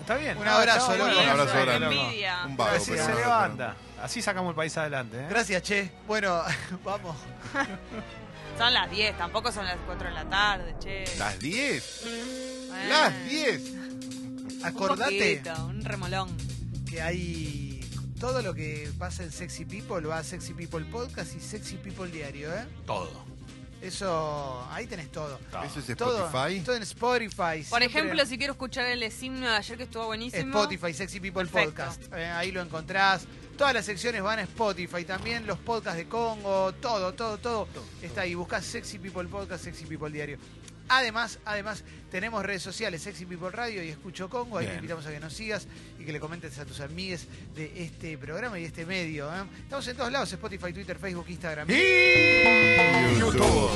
¿Está 0.00 0.16
bien? 0.16 0.36
Un 0.36 0.48
abrazo, 0.48 0.88
bueno. 0.88 1.04
Un 1.06 1.28
abrazo 1.28 1.60
grande. 1.64 1.86
envidia. 1.86 2.44
Un 2.46 2.56
vago, 2.56 2.70
Gracias. 2.72 2.88
pero 2.90 3.04
Se 3.06 3.12
bueno. 3.12 3.26
levanta. 3.28 3.76
Así 4.02 4.20
sacamos 4.20 4.50
el 4.50 4.56
país 4.56 4.76
adelante, 4.76 5.16
¿eh? 5.20 5.26
Gracias, 5.30 5.62
che. 5.62 5.90
Bueno, 6.06 6.42
vamos. 6.84 7.16
Son 8.58 8.74
las 8.74 8.90
10, 8.90 9.16
tampoco 9.16 9.50
son 9.50 9.64
las 9.64 9.76
4 9.86 10.08
de 10.08 10.14
la 10.14 10.24
tarde, 10.24 10.74
che. 10.78 11.04
Las 11.18 11.38
10. 11.38 12.02
Eh, 12.06 12.86
Las 12.88 13.24
10. 13.28 13.70
un 13.70 14.60
Acordate 14.64 15.40
poquito, 15.42 15.66
un 15.66 15.82
remolón. 15.84 16.36
que 16.88 17.00
hay 17.00 17.61
todo 18.22 18.40
lo 18.40 18.54
que 18.54 18.88
pasa 19.00 19.24
en 19.24 19.32
Sexy 19.32 19.64
People 19.64 20.06
va 20.06 20.18
a 20.18 20.22
Sexy 20.22 20.54
People 20.54 20.84
Podcast 20.84 21.34
y 21.34 21.40
Sexy 21.40 21.74
People 21.74 22.08
Diario, 22.08 22.54
¿eh? 22.54 22.64
Todo. 22.86 23.10
Eso, 23.80 24.64
ahí 24.70 24.86
tenés 24.86 25.10
todo. 25.10 25.40
Eso 25.66 25.80
es 25.80 25.96
Todo, 25.96 26.26
Spotify. 26.26 26.60
todo 26.60 26.76
en 26.76 26.82
Spotify. 26.84 27.36
Por 27.36 27.54
siempre 27.56 27.84
ejemplo, 27.86 28.24
si 28.24 28.38
quiero 28.38 28.52
escuchar 28.52 28.86
el 28.86 29.02
himno 29.02 29.50
de 29.50 29.56
ayer 29.56 29.76
que 29.76 29.82
estuvo 29.82 30.06
buenísimo. 30.06 30.56
Spotify, 30.56 30.94
Sexy 30.94 31.18
People 31.18 31.46
Perfecto. 31.46 31.82
Podcast. 31.82 32.12
Eh, 32.12 32.24
ahí 32.26 32.52
lo 32.52 32.60
encontrás. 32.60 33.26
Todas 33.58 33.74
las 33.74 33.84
secciones 33.86 34.22
van 34.22 34.38
a 34.38 34.42
Spotify. 34.42 35.04
También 35.04 35.44
los 35.44 35.58
podcasts 35.58 35.98
de 35.98 36.06
Congo. 36.06 36.72
Todo, 36.74 37.14
todo, 37.14 37.38
todo. 37.38 37.66
Está 38.00 38.20
ahí. 38.20 38.36
Buscás 38.36 38.64
Sexy 38.64 39.00
People 39.00 39.24
Podcast, 39.26 39.64
Sexy 39.64 39.84
People 39.86 40.10
Diario. 40.10 40.38
Además, 40.94 41.38
además, 41.46 41.84
tenemos 42.10 42.44
redes 42.44 42.62
sociales, 42.62 43.00
Sexy 43.00 43.24
People 43.24 43.50
Radio 43.50 43.82
y 43.82 43.88
Escucho 43.88 44.28
Congo. 44.28 44.58
Ahí 44.58 44.66
te 44.66 44.74
invitamos 44.74 45.06
a 45.06 45.10
que 45.10 45.20
nos 45.20 45.32
sigas 45.32 45.66
y 45.98 46.04
que 46.04 46.12
le 46.12 46.20
comentes 46.20 46.58
a 46.58 46.66
tus 46.66 46.80
amigues 46.80 47.28
de 47.54 47.82
este 47.82 48.18
programa 48.18 48.58
y 48.58 48.62
de 48.62 48.68
este 48.68 48.84
medio. 48.84 49.34
¿eh? 49.34 49.44
Estamos 49.62 49.88
en 49.88 49.96
todos 49.96 50.12
lados, 50.12 50.30
Spotify, 50.30 50.70
Twitter, 50.70 50.98
Facebook, 50.98 51.24
Instagram. 51.30 51.66
YouTube, 53.18 53.70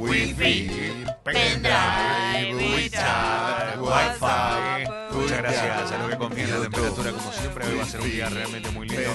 Wi-Fi, 0.00 1.04
Pendrive, 1.22 2.54
WeChat, 2.56 3.78
WhatsApp, 3.78 4.88
WhatsApp. 4.88 5.05
Muchas 5.36 5.64
gracias 5.64 5.92
a 5.92 5.98
los 5.98 6.10
que 6.10 6.16
confían 6.16 6.50
en 6.50 6.62
temperatura 6.62 7.12
como 7.12 7.32
siempre. 7.32 7.66
Hoy 7.66 7.76
va 7.76 7.82
a 7.82 7.86
ser 7.86 8.00
un 8.00 8.10
día 8.10 8.28
realmente 8.28 8.70
muy 8.70 8.88
lindo. 8.88 9.10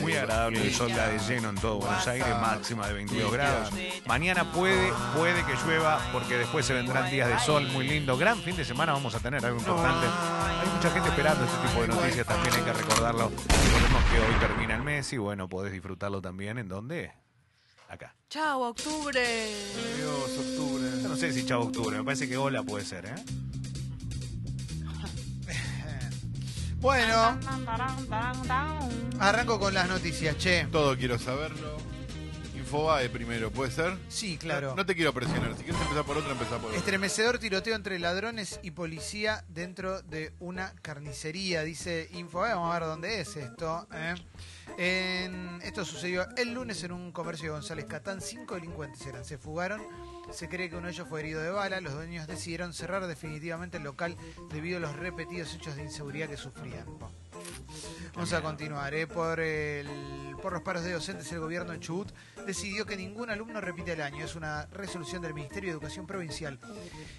Muy 0.00 0.14
agradable. 0.14 0.62
El 0.62 0.74
sol 0.74 0.92
da 0.94 1.08
de 1.08 1.18
lleno 1.18 1.50
en 1.50 1.56
todo 1.56 1.78
Buenos 1.78 2.06
Aires, 2.06 2.28
máxima 2.40 2.86
de 2.86 2.94
22 2.94 3.32
grados. 3.32 3.70
Mañana 4.06 4.50
puede, 4.52 4.92
puede 5.14 5.44
que 5.44 5.54
llueva 5.64 6.00
porque 6.12 6.38
después 6.38 6.64
se 6.64 6.72
vendrán 6.72 7.10
días 7.10 7.28
de 7.28 7.38
sol 7.40 7.66
muy 7.68 7.86
lindo. 7.86 8.16
Gran 8.16 8.38
fin 8.38 8.56
de 8.56 8.64
semana 8.64 8.92
vamos 8.92 9.14
a 9.14 9.20
tener 9.20 9.44
algo 9.44 9.58
importante. 9.58 10.06
Hay 10.06 10.68
mucha 10.74 10.90
gente 10.90 11.08
esperando 11.08 11.44
este 11.44 11.68
tipo 11.68 11.82
de 11.82 11.88
noticias, 11.88 12.26
también 12.26 12.54
hay 12.54 12.62
que 12.62 12.72
recordarlo. 12.72 13.30
Recordemos 13.30 14.04
que 14.10 14.20
hoy 14.20 14.34
termina 14.40 14.76
el 14.76 14.82
mes 14.82 15.12
y 15.12 15.18
bueno, 15.18 15.48
podés 15.48 15.72
disfrutarlo 15.72 16.22
también 16.22 16.58
en 16.58 16.68
donde? 16.68 17.12
Acá. 17.88 18.14
Chao, 18.28 18.62
octubre. 18.62 19.22
Dios, 19.96 20.38
octubre. 20.38 21.02
Yo 21.02 21.08
no 21.08 21.16
sé 21.16 21.32
si 21.32 21.44
chavo 21.46 21.64
octubre, 21.64 21.96
me 21.98 22.04
parece 22.04 22.28
que 22.28 22.36
hola 22.36 22.62
puede 22.62 22.84
ser, 22.84 23.06
¿eh? 23.06 23.14
Bueno, 26.86 27.36
arranco 29.18 29.58
con 29.58 29.74
las 29.74 29.88
noticias, 29.88 30.36
che. 30.38 30.68
Todo 30.70 30.96
quiero 30.96 31.18
saberlo. 31.18 31.78
Infobae 32.54 33.08
primero, 33.08 33.50
¿puede 33.50 33.72
ser? 33.72 33.98
Sí, 34.06 34.38
claro. 34.38 34.72
No 34.76 34.86
te 34.86 34.94
quiero 34.94 35.12
presionar. 35.12 35.56
Si 35.56 35.64
quieres 35.64 35.82
empezar 35.82 36.04
por 36.04 36.16
otra, 36.16 36.30
empezar 36.30 36.58
por 36.58 36.66
otra. 36.66 36.78
Estremecedor 36.78 37.40
tiroteo 37.40 37.74
entre 37.74 37.98
ladrones 37.98 38.60
y 38.62 38.70
policía 38.70 39.44
dentro 39.48 40.00
de 40.02 40.32
una 40.38 40.74
carnicería, 40.80 41.62
dice 41.64 42.08
Infobae. 42.12 42.54
Vamos 42.54 42.70
a 42.70 42.78
ver 42.78 42.88
dónde 42.88 43.20
es 43.20 43.34
esto. 43.36 43.88
¿eh? 43.92 44.14
En- 44.78 45.60
esto 45.62 45.84
sucedió 45.84 46.24
el 46.36 46.54
lunes 46.54 46.84
en 46.84 46.92
un 46.92 47.10
comercio 47.10 47.46
de 47.46 47.50
González 47.50 47.86
Catán. 47.86 48.20
Cinco 48.20 48.54
delincuentes 48.54 49.04
eran, 49.04 49.24
se 49.24 49.38
fugaron. 49.38 49.82
Se 50.30 50.48
cree 50.48 50.68
que 50.68 50.76
uno 50.76 50.86
de 50.86 50.92
ellos 50.92 51.08
fue 51.08 51.20
herido 51.20 51.40
de 51.40 51.50
bala. 51.50 51.80
Los 51.80 51.94
dueños 51.94 52.26
decidieron 52.26 52.72
cerrar 52.72 53.06
definitivamente 53.06 53.78
el 53.78 53.84
local 53.84 54.16
debido 54.50 54.78
a 54.78 54.80
los 54.80 54.96
repetidos 54.96 55.54
hechos 55.54 55.76
de 55.76 55.84
inseguridad 55.84 56.28
que 56.28 56.36
sufrían. 56.36 56.86
Vamos 58.14 58.32
a 58.32 58.40
continuar. 58.40 58.94
¿eh? 58.94 59.06
Por, 59.06 59.38
los 59.38 60.62
paros 60.62 60.84
de 60.84 60.92
docentes, 60.92 61.30
el 61.32 61.40
gobierno 61.40 61.72
de 61.72 61.80
Chubut 61.80 62.12
decidió 62.46 62.86
que 62.86 62.96
ningún 62.96 63.28
alumno 63.28 63.60
repite 63.60 63.92
el 63.92 64.00
año. 64.00 64.24
Es 64.24 64.34
una 64.34 64.66
resolución 64.66 65.20
del 65.20 65.34
Ministerio 65.34 65.68
de 65.68 65.72
Educación 65.72 66.06
Provincial. 66.06 66.58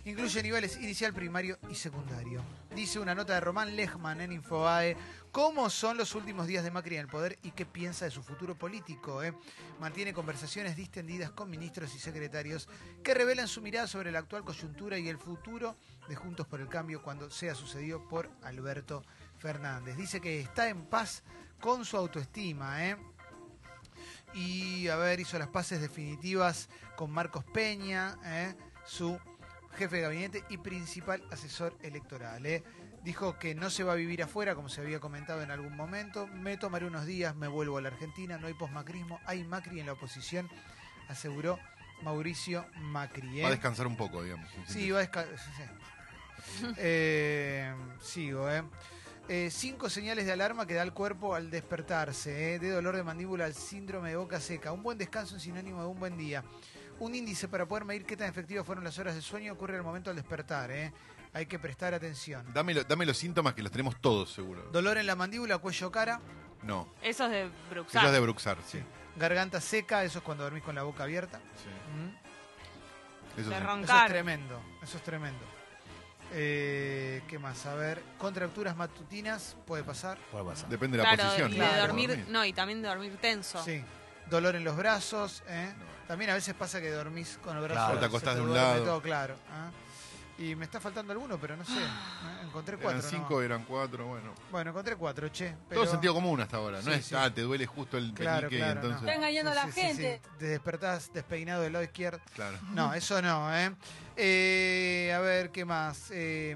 Incluye 0.05 0.41
niveles 0.41 0.77
inicial, 0.77 1.13
primario 1.13 1.59
y 1.69 1.75
secundario. 1.75 2.41
Dice 2.73 2.99
una 2.99 3.13
nota 3.13 3.35
de 3.35 3.41
Román 3.41 3.75
Lechman 3.75 4.21
en 4.21 4.31
Infobae 4.31 4.97
cómo 5.31 5.69
son 5.69 5.97
los 5.97 6.15
últimos 6.15 6.47
días 6.47 6.63
de 6.63 6.71
Macri 6.71 6.95
en 6.95 7.01
el 7.01 7.07
poder 7.07 7.37
y 7.43 7.51
qué 7.51 7.65
piensa 7.65 8.05
de 8.05 8.11
su 8.11 8.23
futuro 8.23 8.55
político. 8.55 9.21
eh. 9.23 9.33
Mantiene 9.79 10.13
conversaciones 10.13 10.75
distendidas 10.75 11.29
con 11.29 11.49
ministros 11.49 11.93
y 11.93 11.99
secretarios 11.99 12.67
que 13.03 13.13
revelan 13.13 13.47
su 13.47 13.61
mirada 13.61 13.85
sobre 13.85 14.11
la 14.11 14.19
actual 14.19 14.43
coyuntura 14.43 14.97
y 14.97 15.09
el 15.09 15.19
futuro 15.19 15.75
de 16.09 16.15
Juntos 16.15 16.47
por 16.47 16.59
el 16.59 16.69
Cambio 16.69 17.03
cuando 17.03 17.29
sea 17.29 17.53
sucedido 17.53 18.07
por 18.07 18.31
Alberto. 18.41 19.03
Dice 19.95 20.19
que 20.19 20.39
está 20.39 20.67
en 20.67 20.85
paz 20.85 21.23
con 21.59 21.85
su 21.85 21.97
autoestima, 21.97 22.85
¿eh? 22.85 22.97
Y, 24.33 24.87
a 24.87 24.95
ver, 24.97 25.19
hizo 25.19 25.39
las 25.39 25.47
paces 25.47 25.81
definitivas 25.81 26.69
con 26.95 27.11
Marcos 27.11 27.43
Peña, 27.45 28.17
¿eh? 28.23 28.55
su 28.85 29.19
jefe 29.75 29.97
de 29.97 30.01
gabinete 30.01 30.43
y 30.49 30.57
principal 30.57 31.23
asesor 31.31 31.77
electoral, 31.81 32.45
¿eh? 32.45 32.63
Dijo 33.03 33.37
que 33.39 33.55
no 33.55 33.69
se 33.69 33.83
va 33.83 33.93
a 33.93 33.95
vivir 33.95 34.21
afuera, 34.21 34.53
como 34.55 34.69
se 34.69 34.81
había 34.81 34.99
comentado 34.99 35.41
en 35.41 35.51
algún 35.51 35.75
momento. 35.75 36.27
Me 36.27 36.57
tomaré 36.57 36.85
unos 36.85 37.05
días, 37.05 37.35
me 37.35 37.47
vuelvo 37.47 37.77
a 37.77 37.81
la 37.81 37.87
Argentina, 37.87 38.37
no 38.37 38.47
hay 38.47 38.53
posmacrismo, 38.53 39.19
hay 39.25 39.43
Macri 39.43 39.79
en 39.79 39.85
la 39.85 39.93
oposición, 39.93 40.49
aseguró 41.07 41.57
Mauricio 42.01 42.65
Macri. 42.75 43.39
¿eh? 43.39 43.43
Va 43.43 43.47
a 43.47 43.51
descansar 43.51 43.87
un 43.87 43.95
poco, 43.95 44.23
digamos. 44.23 44.49
Sí, 44.65 44.91
va 44.91 44.97
a 44.97 45.01
descansar. 45.01 45.37
sigo, 48.01 48.49
¿eh? 48.49 48.63
Eh, 49.29 49.49
cinco 49.51 49.89
señales 49.89 50.25
de 50.25 50.31
alarma 50.31 50.65
que 50.65 50.73
da 50.73 50.83
el 50.83 50.93
cuerpo 50.93 51.35
al 51.35 51.49
despertarse. 51.51 52.55
¿eh? 52.55 52.59
De 52.59 52.69
dolor 52.69 52.95
de 52.95 53.03
mandíbula 53.03 53.45
al 53.45 53.53
síndrome 53.53 54.09
de 54.11 54.15
boca 54.15 54.39
seca. 54.39 54.71
Un 54.71 54.83
buen 54.83 54.97
descanso 54.97 55.35
es 55.35 55.43
sinónimo 55.43 55.81
de 55.81 55.87
un 55.87 55.99
buen 55.99 56.17
día. 56.17 56.43
Un 56.99 57.13
índice 57.13 57.47
para 57.47 57.65
poder 57.67 57.83
medir 57.85 58.05
qué 58.05 58.15
tan 58.15 58.29
efectivas 58.29 58.65
fueron 58.65 58.83
las 58.83 58.97
horas 58.99 59.15
de 59.15 59.21
sueño 59.21 59.53
ocurre 59.53 59.75
al 59.75 59.83
momento 59.83 60.09
al 60.09 60.15
despertar. 60.15 60.71
¿eh? 60.71 60.93
Hay 61.33 61.45
que 61.45 61.59
prestar 61.59 61.93
atención. 61.93 62.45
Dame, 62.53 62.73
lo- 62.73 62.83
dame 62.85 63.05
los 63.05 63.17
síntomas 63.17 63.53
que 63.53 63.61
los 63.61 63.71
tenemos 63.71 63.99
todos, 63.99 64.31
seguro. 64.31 64.63
Dolor 64.71 64.97
en 64.97 65.05
la 65.05 65.15
mandíbula, 65.15 65.57
cuello, 65.57 65.91
cara. 65.91 66.21
No. 66.63 66.87
Eso 67.03 67.25
es 67.25 67.31
de 67.31 67.41
Eso 67.43 67.51
Bruxar. 67.69 68.05
es 68.05 68.11
de 68.13 68.19
Bruxar, 68.19 68.57
sí. 68.65 68.79
Garganta 69.17 69.59
seca, 69.61 70.03
eso 70.03 70.19
es 70.19 70.23
cuando 70.23 70.43
dormís 70.45 70.63
con 70.63 70.73
la 70.73 70.83
boca 70.83 71.03
abierta. 71.03 71.39
Sí. 71.61 71.69
¿Mm? 71.69 73.39
Eso 73.41 73.49
sí. 73.49 73.55
Eso 73.55 73.97
es 73.97 74.05
tremendo, 74.07 74.61
eso 74.81 74.97
es 74.97 75.03
tremendo. 75.03 75.39
Eh, 76.33 77.21
¿Qué 77.27 77.39
más? 77.39 77.65
A 77.65 77.75
ver, 77.75 78.01
contracturas 78.17 78.75
matutinas, 78.75 79.55
puede 79.65 79.83
pasar. 79.83 80.17
Puede 80.31 80.45
pasar. 80.45 80.69
Depende 80.69 80.97
de 80.97 81.03
la 81.03 81.09
Claro, 81.13 81.23
posición. 81.29 81.53
y 81.53 81.57
¿no? 81.57 81.63
de 81.63 81.69
Claro. 81.69 81.87
dormir, 81.87 82.25
no, 82.29 82.45
y 82.45 82.53
también 82.53 82.81
de 82.81 82.87
dormir 82.89 83.17
tenso. 83.21 83.63
Sí. 83.63 83.83
Dolor 84.29 84.55
en 84.55 84.63
los 84.65 84.75
brazos. 84.75 85.41
¿eh? 85.47 85.73
También 86.07 86.31
a 86.31 86.33
veces 86.33 86.53
pasa 86.53 86.81
que 86.81 86.91
dormís 86.91 87.39
con 87.41 87.55
el 87.55 87.63
brazo. 87.63 87.79
Claro. 87.81 87.97
O 87.97 87.99
te 87.99 88.05
acostás 88.05 88.35
de 88.35 88.41
un 88.41 88.53
lado. 88.53 88.83
Todo 88.83 89.01
claro. 89.01 89.35
¿ah? 89.51 89.69
Y 90.39 90.53
me 90.55 90.65
está 90.65 90.79
faltando 90.79 91.11
alguno, 91.13 91.39
pero 91.39 91.57
no 91.57 91.65
sé. 91.65 91.71
¿eh? 91.73 92.43
Encontré 92.45 92.77
cuatro. 92.77 92.99
Eran 92.99 93.11
¿no? 93.11 93.17
cinco, 93.17 93.41
eran 93.41 93.63
cuatro, 93.65 94.05
bueno. 94.05 94.33
Bueno, 94.51 94.69
encontré 94.69 94.95
cuatro, 94.95 95.27
che. 95.29 95.55
Pero... 95.67 95.81
Todo 95.81 95.91
sentido 95.91 96.13
común 96.13 96.39
hasta 96.39 96.57
ahora. 96.57 96.77
No 96.77 96.83
Sí, 96.91 96.99
es, 96.99 97.05
sí. 97.07 97.15
ah, 97.17 97.33
te 97.33 97.41
duele 97.41 97.65
justo 97.65 97.97
el 97.97 98.13
Claro, 98.13 98.47
penique 98.47 98.57
claro, 98.63 98.81
entonces. 98.81 99.01
no. 99.01 99.11
engañando 99.11 99.51
a 99.51 99.55
la 99.55 99.71
gente. 99.71 100.21
Te 100.37 100.45
despertás 100.45 101.11
despeinado 101.11 101.63
del 101.63 101.73
lado 101.73 101.83
izquierdo. 101.83 102.19
Claro. 102.35 102.57
No, 102.71 102.93
eso 102.93 103.19
no, 103.21 103.51
¿eh? 103.57 103.73
Eh, 104.15 105.11
a 105.15 105.19
ver, 105.19 105.49
¿qué 105.51 105.65
más? 105.65 106.11
Eh, 106.11 106.55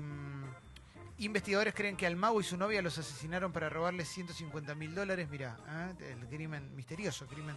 investigadores 1.18 1.74
creen 1.74 1.96
que 1.96 2.06
al 2.08 2.16
mago 2.16 2.40
y 2.40 2.44
su 2.44 2.58
novia 2.58 2.82
los 2.82 2.98
asesinaron 2.98 3.52
para 3.52 3.70
robarles 3.70 4.08
150 4.10 4.76
mil 4.76 4.94
dólares. 4.96 5.28
Mirá, 5.30 5.58
¿eh? 6.00 6.16
el 6.20 6.28
crimen, 6.28 6.76
misterioso 6.76 7.26
crimen 7.28 7.56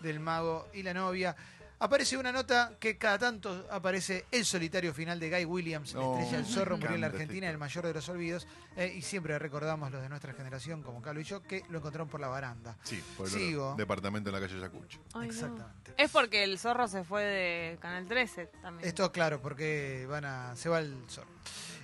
del 0.00 0.18
mago 0.20 0.68
y 0.72 0.82
la 0.82 0.94
novia. 0.94 1.36
Aparece 1.82 2.18
una 2.18 2.30
nota 2.30 2.74
que 2.78 2.98
cada 2.98 3.18
tanto 3.18 3.66
aparece 3.70 4.26
el 4.30 4.44
solitario 4.44 4.92
final 4.92 5.18
de 5.18 5.30
Guy 5.30 5.44
Williams, 5.46 5.94
la 5.94 6.00
No, 6.02 6.18
estrella 6.18 6.36
del 6.36 6.46
zorro, 6.46 6.76
murió 6.76 6.94
en 6.94 7.00
la 7.00 7.06
encanta 7.06 7.22
Argentina, 7.22 7.48
el 7.50 7.56
mayor 7.56 7.86
de 7.86 7.94
los 7.94 8.06
olvidos, 8.10 8.46
eh, 8.76 8.92
y 8.96 9.00
siempre 9.00 9.38
recordamos 9.38 9.90
los 9.90 10.02
de 10.02 10.10
nuestra 10.10 10.34
generación, 10.34 10.82
como 10.82 11.00
Carlos 11.00 11.24
y 11.24 11.26
yo, 11.26 11.42
que 11.42 11.62
lo 11.70 11.78
encontraron 11.78 12.08
por 12.10 12.20
la 12.20 12.28
baranda. 12.28 12.76
Sí, 12.82 13.02
por 13.16 13.26
el 13.28 13.32
Sigo. 13.32 13.74
departamento 13.78 14.28
en 14.28 14.34
la 14.34 14.40
calle 14.46 14.60
Yacucho. 14.60 15.00
Ay, 15.14 15.28
no. 15.28 15.32
Exactamente. 15.32 15.94
Es 15.96 16.10
porque 16.10 16.44
el 16.44 16.58
zorro 16.58 16.86
se 16.86 17.02
fue 17.02 17.24
de 17.24 17.78
Canal 17.80 18.06
13 18.06 18.46
también. 18.60 18.86
Esto 18.86 19.10
claro, 19.10 19.40
porque 19.40 20.06
van 20.06 20.26
a, 20.26 20.54
se 20.56 20.68
va 20.68 20.80
el 20.80 20.94
sol. 21.08 21.24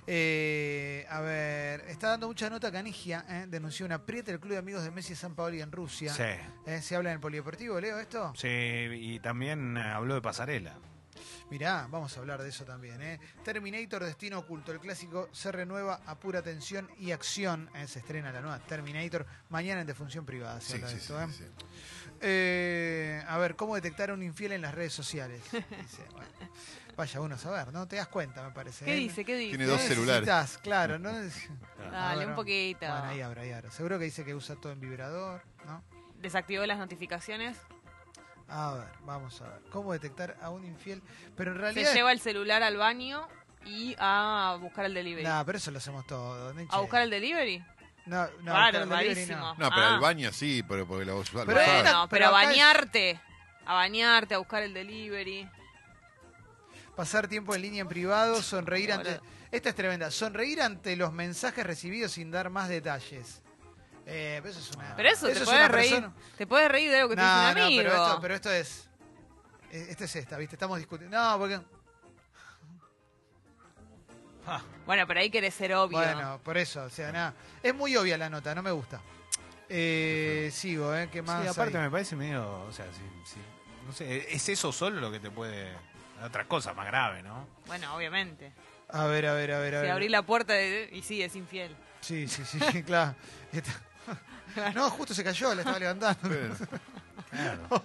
Eh, 0.09 1.05
a 1.09 1.19
ver, 1.19 1.81
está 1.89 2.09
dando 2.09 2.27
mucha 2.27 2.49
nota 2.49 2.71
Canigia, 2.71 3.25
eh, 3.27 3.45
denunció 3.47 3.85
una 3.85 3.95
aprieta 3.95 4.31
del 4.31 4.39
Club 4.39 4.53
de 4.53 4.59
Amigos 4.59 4.83
de 4.83 4.91
Messi 4.91 5.15
San 5.15 5.35
Paoli 5.35 5.61
en 5.61 5.71
Rusia. 5.71 6.13
Sí. 6.13 6.23
Eh, 6.65 6.81
¿Se 6.81 6.95
habla 6.95 7.09
en 7.09 7.15
el 7.15 7.19
polideportivo, 7.19 7.79
Leo, 7.81 7.99
esto? 7.99 8.31
Sí, 8.35 8.47
y 8.47 9.19
también 9.19 9.75
eh, 9.75 9.81
habló 9.81 10.15
de 10.15 10.21
pasarela. 10.21 10.77
Mirá, 11.49 11.87
vamos 11.89 12.15
a 12.17 12.19
hablar 12.19 12.41
de 12.41 12.49
eso 12.49 12.65
también. 12.65 13.01
¿eh? 13.01 13.19
Terminator 13.43 14.03
Destino 14.03 14.39
Oculto, 14.39 14.73
el 14.73 14.79
clásico 14.79 15.29
se 15.31 15.51
renueva 15.51 16.01
a 16.05 16.19
pura 16.19 16.41
tensión 16.41 16.89
y 16.99 17.11
acción. 17.11 17.69
Eh, 17.73 17.87
se 17.87 17.99
estrena 17.99 18.31
la 18.31 18.41
nueva 18.41 18.59
Terminator 18.59 19.25
mañana 19.49 19.81
en 19.81 19.87
defunción 19.87 20.25
privada. 20.25 20.59
Sí, 20.59 20.77
sí, 20.77 20.95
esto, 20.95 21.17
sí, 21.17 21.23
¿eh? 21.23 21.33
sí. 21.37 21.65
Eh, 22.19 23.23
a 23.27 23.37
ver, 23.37 23.55
¿cómo 23.55 23.75
detectar 23.75 24.09
a 24.09 24.13
un 24.13 24.23
infiel 24.23 24.51
en 24.53 24.61
las 24.61 24.73
redes 24.73 24.91
sociales? 24.93 25.41
Dice, 25.51 26.03
bueno, 26.11 26.27
vaya 26.97 27.21
uno 27.21 27.35
a 27.35 27.37
saber, 27.37 27.71
¿no? 27.71 27.87
Te 27.87 27.95
das 27.95 28.07
cuenta, 28.07 28.43
me 28.43 28.51
parece. 28.51 28.83
¿Qué 28.83 28.93
¿eh? 28.93 28.97
dice? 28.97 29.23
¿Qué 29.23 29.35
dice? 29.35 29.55
Tiene 29.57 29.65
dos 29.71 29.79
celulares. 29.81 30.27
necesitas, 30.27 30.57
claro, 30.61 30.99
no 30.99 31.09
Dale, 31.91 32.23
Ah, 32.23 32.27
un 32.27 32.35
poquito. 32.35 32.79
Bueno, 32.79 33.03
ahí 33.05 33.21
abra, 33.21 33.41
ahí 33.43 33.51
abra. 33.51 33.71
Seguro 33.71 33.97
que 33.99 34.05
dice 34.05 34.25
que 34.25 34.33
usa 34.35 34.55
todo 34.55 34.71
en 34.73 34.79
vibrador, 34.81 35.41
¿no? 35.65 35.81
Desactivó 36.19 36.65
las 36.65 36.77
notificaciones. 36.79 37.57
A 38.49 38.73
ver, 38.73 38.87
vamos 39.05 39.41
a 39.41 39.47
ver. 39.49 39.61
¿Cómo 39.71 39.93
detectar 39.93 40.35
a 40.41 40.49
un 40.49 40.65
infiel? 40.65 41.01
Pero 41.35 41.51
en 41.51 41.57
Se 41.57 41.61
realidad... 41.61 41.93
lleva 41.93 42.11
el 42.11 42.19
celular 42.19 42.63
al 42.63 42.77
baño 42.77 43.27
y 43.65 43.95
a 43.99 44.57
buscar 44.59 44.85
el 44.85 44.93
delivery. 44.93 45.27
No, 45.27 45.45
pero 45.45 45.57
eso 45.57 45.69
lo 45.71 45.77
hacemos 45.77 46.05
todo. 46.07 46.53
¿A 46.69 46.79
buscar 46.79 47.03
el 47.03 47.09
delivery? 47.09 47.63
No, 48.05 48.25
no, 48.25 48.51
Claro, 48.53 48.83
el 48.83 48.89
delivery 48.89 49.25
no. 49.35 49.53
No, 49.55 49.69
pero 49.69 49.81
Ah. 49.85 49.93
al 49.95 49.99
baño 49.99 50.31
sí, 50.31 50.63
pero 50.67 50.87
porque 50.87 51.03
lo, 51.05 51.17
lo 51.17 51.23
Pero 51.23 51.43
una- 51.43 51.53
Bueno, 51.65 52.07
pero 52.09 52.25
pero, 52.25 52.35
a 52.35 52.41
es- 52.43 52.47
bañarte. 52.49 53.19
A 53.65 53.73
bañarte, 53.73 54.33
a 54.33 54.37
buscar 54.37 54.63
el 54.63 54.73
delivery. 54.73 55.47
Pasar 56.97 57.27
tiempo 57.29 57.53
en 57.55 57.61
línea 57.61 57.81
en 57.81 57.87
privado, 57.87 58.41
sonreír 58.41 58.91
ante... 58.91 59.21
Esta 59.51 59.69
es 59.69 59.75
tremenda. 59.75 60.11
Sonreír 60.11 60.61
ante 60.61 60.95
los 60.97 61.13
mensajes 61.13 61.65
recibidos 61.65 62.11
sin 62.11 62.31
dar 62.31 62.49
más 62.49 62.67
detalles. 62.69 63.41
Eh, 64.05 64.39
pero 64.41 64.51
eso 64.51 64.59
es 64.59 64.75
una... 64.75 64.95
Pero 64.95 65.09
eso, 65.09 65.25
te 65.27 65.31
es 65.33 65.39
puedes 65.43 65.59
una 65.59 65.67
reír. 65.67 65.91
persona- 65.93 66.13
Te 66.37 66.47
puedes 66.47 66.69
reír 66.71 66.89
de 66.91 66.97
algo 66.97 67.09
que 67.09 67.15
te 67.17 67.21
No, 67.21 67.27
dice 67.27 67.51
un 67.51 67.57
no, 67.59 67.63
amigo. 67.65 67.83
pero 67.83 67.91
esto, 68.03 68.19
pero 68.21 68.33
esto 68.35 68.51
es... 68.51 68.89
eh, 69.71 69.87
Esta 69.91 70.03
es 70.05 70.15
esta, 70.15 70.37
¿viste? 70.37 70.55
Estamos 70.55 70.77
discutiendo... 70.79 71.15
No, 71.17 71.37
porque... 71.39 71.61
Bueno, 74.85 75.05
pero 75.05 75.19
ahí 75.19 75.29
querés 75.29 75.53
ser 75.53 75.73
obvio. 75.75 75.97
Bueno, 75.97 76.39
por 76.43 76.57
eso, 76.57 76.83
o 76.83 76.89
sea, 76.89 77.11
nada. 77.11 77.33
Es 77.61 77.75
muy 77.75 77.95
obvia 77.97 78.17
la 78.17 78.29
nota, 78.29 78.55
no 78.55 78.63
me 78.63 78.71
gusta. 78.71 79.01
Eh, 79.67 80.49
sigo, 80.53 80.95
¿eh? 80.95 81.09
¿Qué 81.11 81.21
más? 81.21 81.43
Sí, 81.43 81.47
aparte 81.49 81.77
hay? 81.77 81.83
me 81.83 81.91
parece 81.91 82.15
medio, 82.15 82.61
o 82.63 82.71
sea, 82.71 82.85
sí, 82.93 83.01
sí, 83.25 83.39
no 83.85 83.91
sé, 83.91 84.33
es 84.33 84.47
eso 84.47 84.71
solo 84.71 85.01
lo 85.01 85.11
que 85.11 85.19
te 85.19 85.29
puede, 85.29 85.73
otras 86.23 86.45
cosas 86.47 86.75
más 86.75 86.85
graves, 86.87 87.23
¿no? 87.23 87.47
Bueno, 87.67 87.95
obviamente. 87.95 88.51
A 88.89 89.05
ver, 89.05 89.25
a 89.27 89.33
ver, 89.33 89.51
a 89.53 89.59
ver, 89.59 89.75
a 89.75 89.79
Si 89.79 89.83
ver. 89.83 89.91
abrís 89.91 90.11
la 90.11 90.21
puerta 90.21 90.53
de- 90.53 90.89
y 90.93 91.01
sí, 91.01 91.21
es 91.21 91.35
infiel. 91.35 91.75
Sí, 92.01 92.27
sí, 92.27 92.43
sí, 92.45 92.59
claro. 92.83 93.15
No, 94.73 94.89
justo 94.89 95.13
se 95.13 95.23
cayó, 95.23 95.53
la 95.53 95.61
estaba 95.61 95.79
levantando. 95.79 96.29
Claro. 97.29 97.83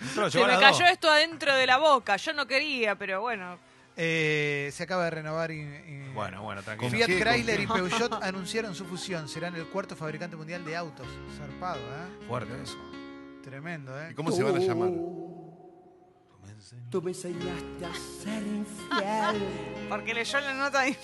Nosotros 0.00 0.32
Se 0.32 0.38
llevó 0.38 0.46
me 0.48 0.52
las 0.54 0.60
cayó 0.60 0.84
dos. 0.84 0.90
esto 0.92 1.10
adentro 1.10 1.54
de 1.54 1.66
la 1.66 1.76
boca. 1.78 2.16
Yo 2.16 2.32
no 2.32 2.46
quería, 2.46 2.96
pero 2.96 3.20
bueno. 3.20 3.58
Eh, 3.96 4.70
se 4.72 4.82
acaba 4.82 5.04
de 5.04 5.10
renovar 5.10 5.50
y, 5.52 5.60
y- 5.60 6.10
Bueno, 6.12 6.42
bueno, 6.42 6.62
tranquilo. 6.62 6.90
Fiat 6.90 7.06
qué? 7.06 7.18
¿Con 7.22 7.32
Chrysler 7.32 7.60
y 7.60 7.66
Peugeot 7.66 8.12
anunciaron 8.22 8.74
su 8.74 8.84
fusión. 8.84 9.28
Serán 9.28 9.54
el 9.54 9.66
cuarto 9.68 9.94
fabricante 9.96 10.36
mundial 10.36 10.64
de 10.64 10.76
autos. 10.76 11.06
Zarpado, 11.38 11.78
¿eh? 11.80 12.26
Fuerte 12.26 12.52
eso. 12.62 12.76
Tremendo, 13.42 13.98
¿eh? 14.02 14.08
¿Y 14.10 14.14
cómo 14.14 14.32
se 14.32 14.42
van 14.42 14.56
a 14.56 14.58
llamar? 14.58 14.90
Tú 16.90 17.00
me 17.00 17.12
enseñaste 17.12 17.84
a 17.84 17.94
ser 17.94 18.42
infiel. 18.42 19.48
Porque 19.88 20.14
leyó 20.14 20.40
la 20.40 20.54
nota 20.54 20.80
de 20.80 20.98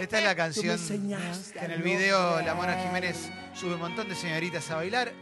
Esta 0.00 0.18
es 0.18 0.24
la 0.24 0.34
canción 0.36 0.64
Tú 0.76 0.82
me 0.82 0.94
enseñaste 0.94 1.58
que 1.58 1.64
en 1.64 1.70
el 1.72 1.82
video 1.82 2.40
la 2.42 2.54
Mona 2.54 2.76
Jiménez 2.76 3.30
sube 3.54 3.74
un 3.74 3.80
montón 3.80 4.08
de 4.08 4.14
señoritas 4.14 4.70
a 4.70 4.76
bailar. 4.76 5.12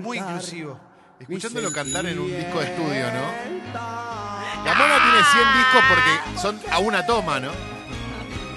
Muy 0.00 0.18
inclusivo. 0.18 0.80
Escuchándolo 1.20 1.70
cantar 1.70 2.04
en 2.06 2.18
un 2.18 2.26
disco 2.26 2.58
de 2.58 2.64
estudio, 2.64 3.12
¿no? 3.12 3.72
La 4.64 4.74
mona 4.74 4.98
tiene 5.02 5.24
100 5.32 5.58
discos 5.58 5.82
porque 5.88 6.40
son 6.40 6.60
a 6.72 6.78
una 6.80 7.06
toma, 7.06 7.38
¿no? 7.38 7.50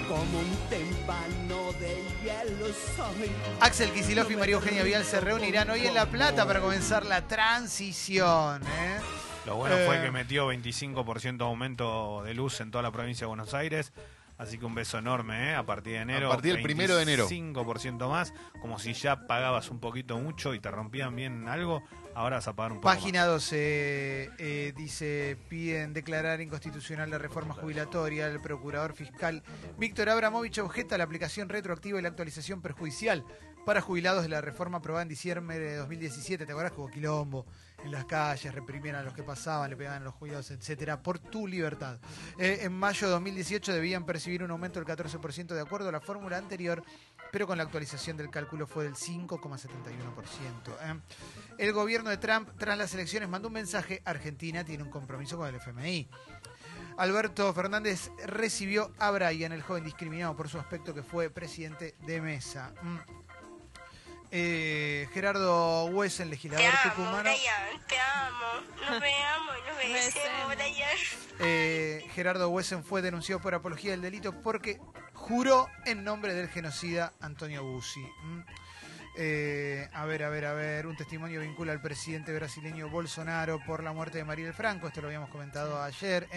Como 0.08 0.40
un 0.40 0.56
témpano 0.68 1.72
de 1.78 2.02
hielo 2.24 2.66
soy. 2.96 3.30
Axel 3.60 3.92
Kicillof 3.92 4.30
y 4.30 4.36
María 4.36 4.56
Eugenia 4.56 4.82
Vial 4.82 5.04
se 5.04 5.20
reunirán 5.20 5.70
hoy 5.70 5.86
en 5.86 5.94
La 5.94 6.06
Plata 6.06 6.44
para 6.44 6.60
comenzar 6.60 7.06
la 7.06 7.22
transición. 7.28 8.62
¿eh? 8.64 9.00
Lo 9.46 9.56
bueno 9.56 9.76
Eh. 9.76 9.86
fue 9.86 10.02
que 10.02 10.10
metió 10.10 10.48
25% 10.48 11.44
de 11.44 11.44
aumento 11.44 12.22
de 12.24 12.34
luz 12.34 12.60
en 12.60 12.70
toda 12.72 12.82
la 12.82 12.90
provincia 12.90 13.24
de 13.24 13.28
Buenos 13.28 13.54
Aires. 13.54 13.92
Así 14.38 14.58
que 14.58 14.66
un 14.66 14.74
beso 14.74 14.98
enorme, 14.98 15.50
¿eh? 15.50 15.54
A 15.54 15.64
partir 15.64 15.94
de 15.94 16.00
enero. 16.00 16.26
A 16.26 16.32
partir 16.32 16.52
del 16.52 16.62
primero 16.62 16.96
de 16.96 17.04
enero. 17.04 17.26
5% 17.26 18.10
más. 18.10 18.34
Como 18.60 18.78
si 18.78 18.92
ya 18.92 19.26
pagabas 19.26 19.70
un 19.70 19.78
poquito 19.78 20.18
mucho 20.18 20.52
y 20.52 20.60
te 20.60 20.70
rompían 20.70 21.16
bien 21.16 21.48
algo. 21.48 21.82
Ahora 22.14 22.36
vas 22.36 22.48
a 22.48 22.54
pagar 22.54 22.72
un 22.72 22.78
poco 22.78 22.88
Página 22.88 23.24
12 23.24 24.30
eh, 24.38 24.72
dice, 24.76 25.38
piden 25.48 25.92
declarar 25.94 26.40
inconstitucional 26.40 27.08
la 27.08 27.18
reforma 27.18 27.54
jubilatoria. 27.54 28.26
El 28.26 28.40
procurador 28.40 28.94
fiscal 28.94 29.42
Víctor 29.78 30.10
Abramovich 30.10 30.58
objeta 30.58 30.98
la 30.98 31.04
aplicación 31.04 31.48
retroactiva 31.48 31.98
y 31.98 32.02
la 32.02 32.08
actualización 32.08 32.60
perjudicial 32.60 33.24
para 33.64 33.80
jubilados 33.80 34.22
de 34.22 34.28
la 34.28 34.40
reforma 34.40 34.78
aprobada 34.78 35.02
en 35.02 35.08
diciembre 35.08 35.58
de 35.58 35.76
2017. 35.76 36.44
¿Te 36.44 36.52
acuerdas 36.52 36.72
hubo 36.76 36.90
quilombo 36.90 37.46
en 37.86 37.92
las 37.92 38.04
calles, 38.04 38.54
reprimían 38.54 38.96
a 38.96 39.02
los 39.02 39.14
que 39.14 39.22
pasaban, 39.22 39.70
le 39.70 39.76
pegaban 39.76 40.02
a 40.02 40.04
los 40.04 40.14
jubilados, 40.14 40.50
etcétera, 40.50 41.02
por 41.02 41.18
tu 41.18 41.46
libertad? 41.46 41.98
Eh, 42.38 42.58
en 42.62 42.72
mayo 42.72 43.06
de 43.06 43.12
2018 43.12 43.72
debían 43.72 44.04
percibir 44.04 44.42
un 44.42 44.50
aumento 44.50 44.78
del 44.78 44.86
14% 44.86 45.54
de 45.54 45.60
acuerdo 45.60 45.88
a 45.88 45.92
la 45.92 46.00
fórmula 46.00 46.36
anterior, 46.36 46.82
pero 47.32 47.46
con 47.46 47.56
la 47.56 47.64
actualización 47.64 48.16
del 48.16 48.30
cálculo 48.30 48.66
fue 48.66 48.84
del 48.84 48.94
5,71%. 48.94 49.68
¿eh? 50.82 51.00
El 51.58 51.72
gobierno 51.72 52.10
de 52.10 52.18
Trump, 52.18 52.50
tras 52.58 52.76
las 52.76 52.92
elecciones, 52.94 53.28
mandó 53.28 53.48
un 53.48 53.54
mensaje. 53.54 54.02
Argentina 54.04 54.64
tiene 54.64 54.82
un 54.82 54.90
compromiso 54.90 55.36
con 55.36 55.48
el 55.48 55.54
FMI. 55.56 56.08
Alberto 56.98 57.52
Fernández 57.52 58.10
recibió 58.24 58.90
a 58.98 59.10
Brian, 59.10 59.52
el 59.52 59.62
joven 59.62 59.84
discriminado 59.84 60.34
por 60.34 60.48
su 60.48 60.58
aspecto 60.58 60.94
que 60.94 61.02
fue 61.02 61.28
presidente 61.28 61.94
de 62.06 62.20
mesa. 62.20 62.72
Mm. 62.82 63.25
Eh, 64.38 65.08
Gerardo 65.14 65.86
Wesen, 65.86 66.28
legislador 66.28 66.70
tucumano. 66.82 67.22
te 67.88 67.98
amo. 67.98 68.90
Nos 68.90 69.00
veamos 69.00 69.56
y 69.56 69.66
nos 69.66 69.92
besemos, 69.94 70.54
Brian. 70.54 70.98
Eh, 71.38 72.06
Gerardo 72.12 72.50
Wesen 72.50 72.84
fue 72.84 73.00
denunciado 73.00 73.40
por 73.40 73.54
apología 73.54 73.92
del 73.92 74.02
delito 74.02 74.42
porque 74.42 74.78
juró 75.14 75.70
en 75.86 76.04
nombre 76.04 76.34
del 76.34 76.50
genocida 76.50 77.14
Antonio 77.18 77.64
Bussi. 77.64 78.00
Mm. 78.00 78.40
Eh, 79.16 79.88
a 79.94 80.04
ver, 80.04 80.22
a 80.24 80.28
ver, 80.28 80.44
a 80.44 80.52
ver, 80.52 80.86
un 80.86 80.98
testimonio 80.98 81.40
vincula 81.40 81.72
al 81.72 81.80
presidente 81.80 82.34
brasileño 82.34 82.90
Bolsonaro 82.90 83.58
por 83.64 83.82
la 83.82 83.94
muerte 83.94 84.18
de 84.18 84.24
Mariel 84.24 84.52
Franco, 84.52 84.86
esto 84.86 85.00
lo 85.00 85.06
habíamos 85.06 85.30
comentado 85.30 85.82
ayer. 85.82 86.28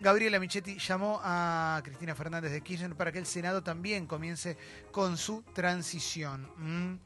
Gabriela 0.00 0.38
Michetti 0.38 0.78
llamó 0.78 1.20
a 1.22 1.80
Cristina 1.84 2.14
Fernández 2.14 2.52
de 2.52 2.60
Kirchner 2.60 2.94
para 2.94 3.12
que 3.12 3.18
el 3.18 3.26
Senado 3.26 3.62
también 3.62 4.06
comience 4.06 4.56
con 4.90 5.16
su 5.16 5.42
transición. 5.54 6.48
Mm. 6.56 6.98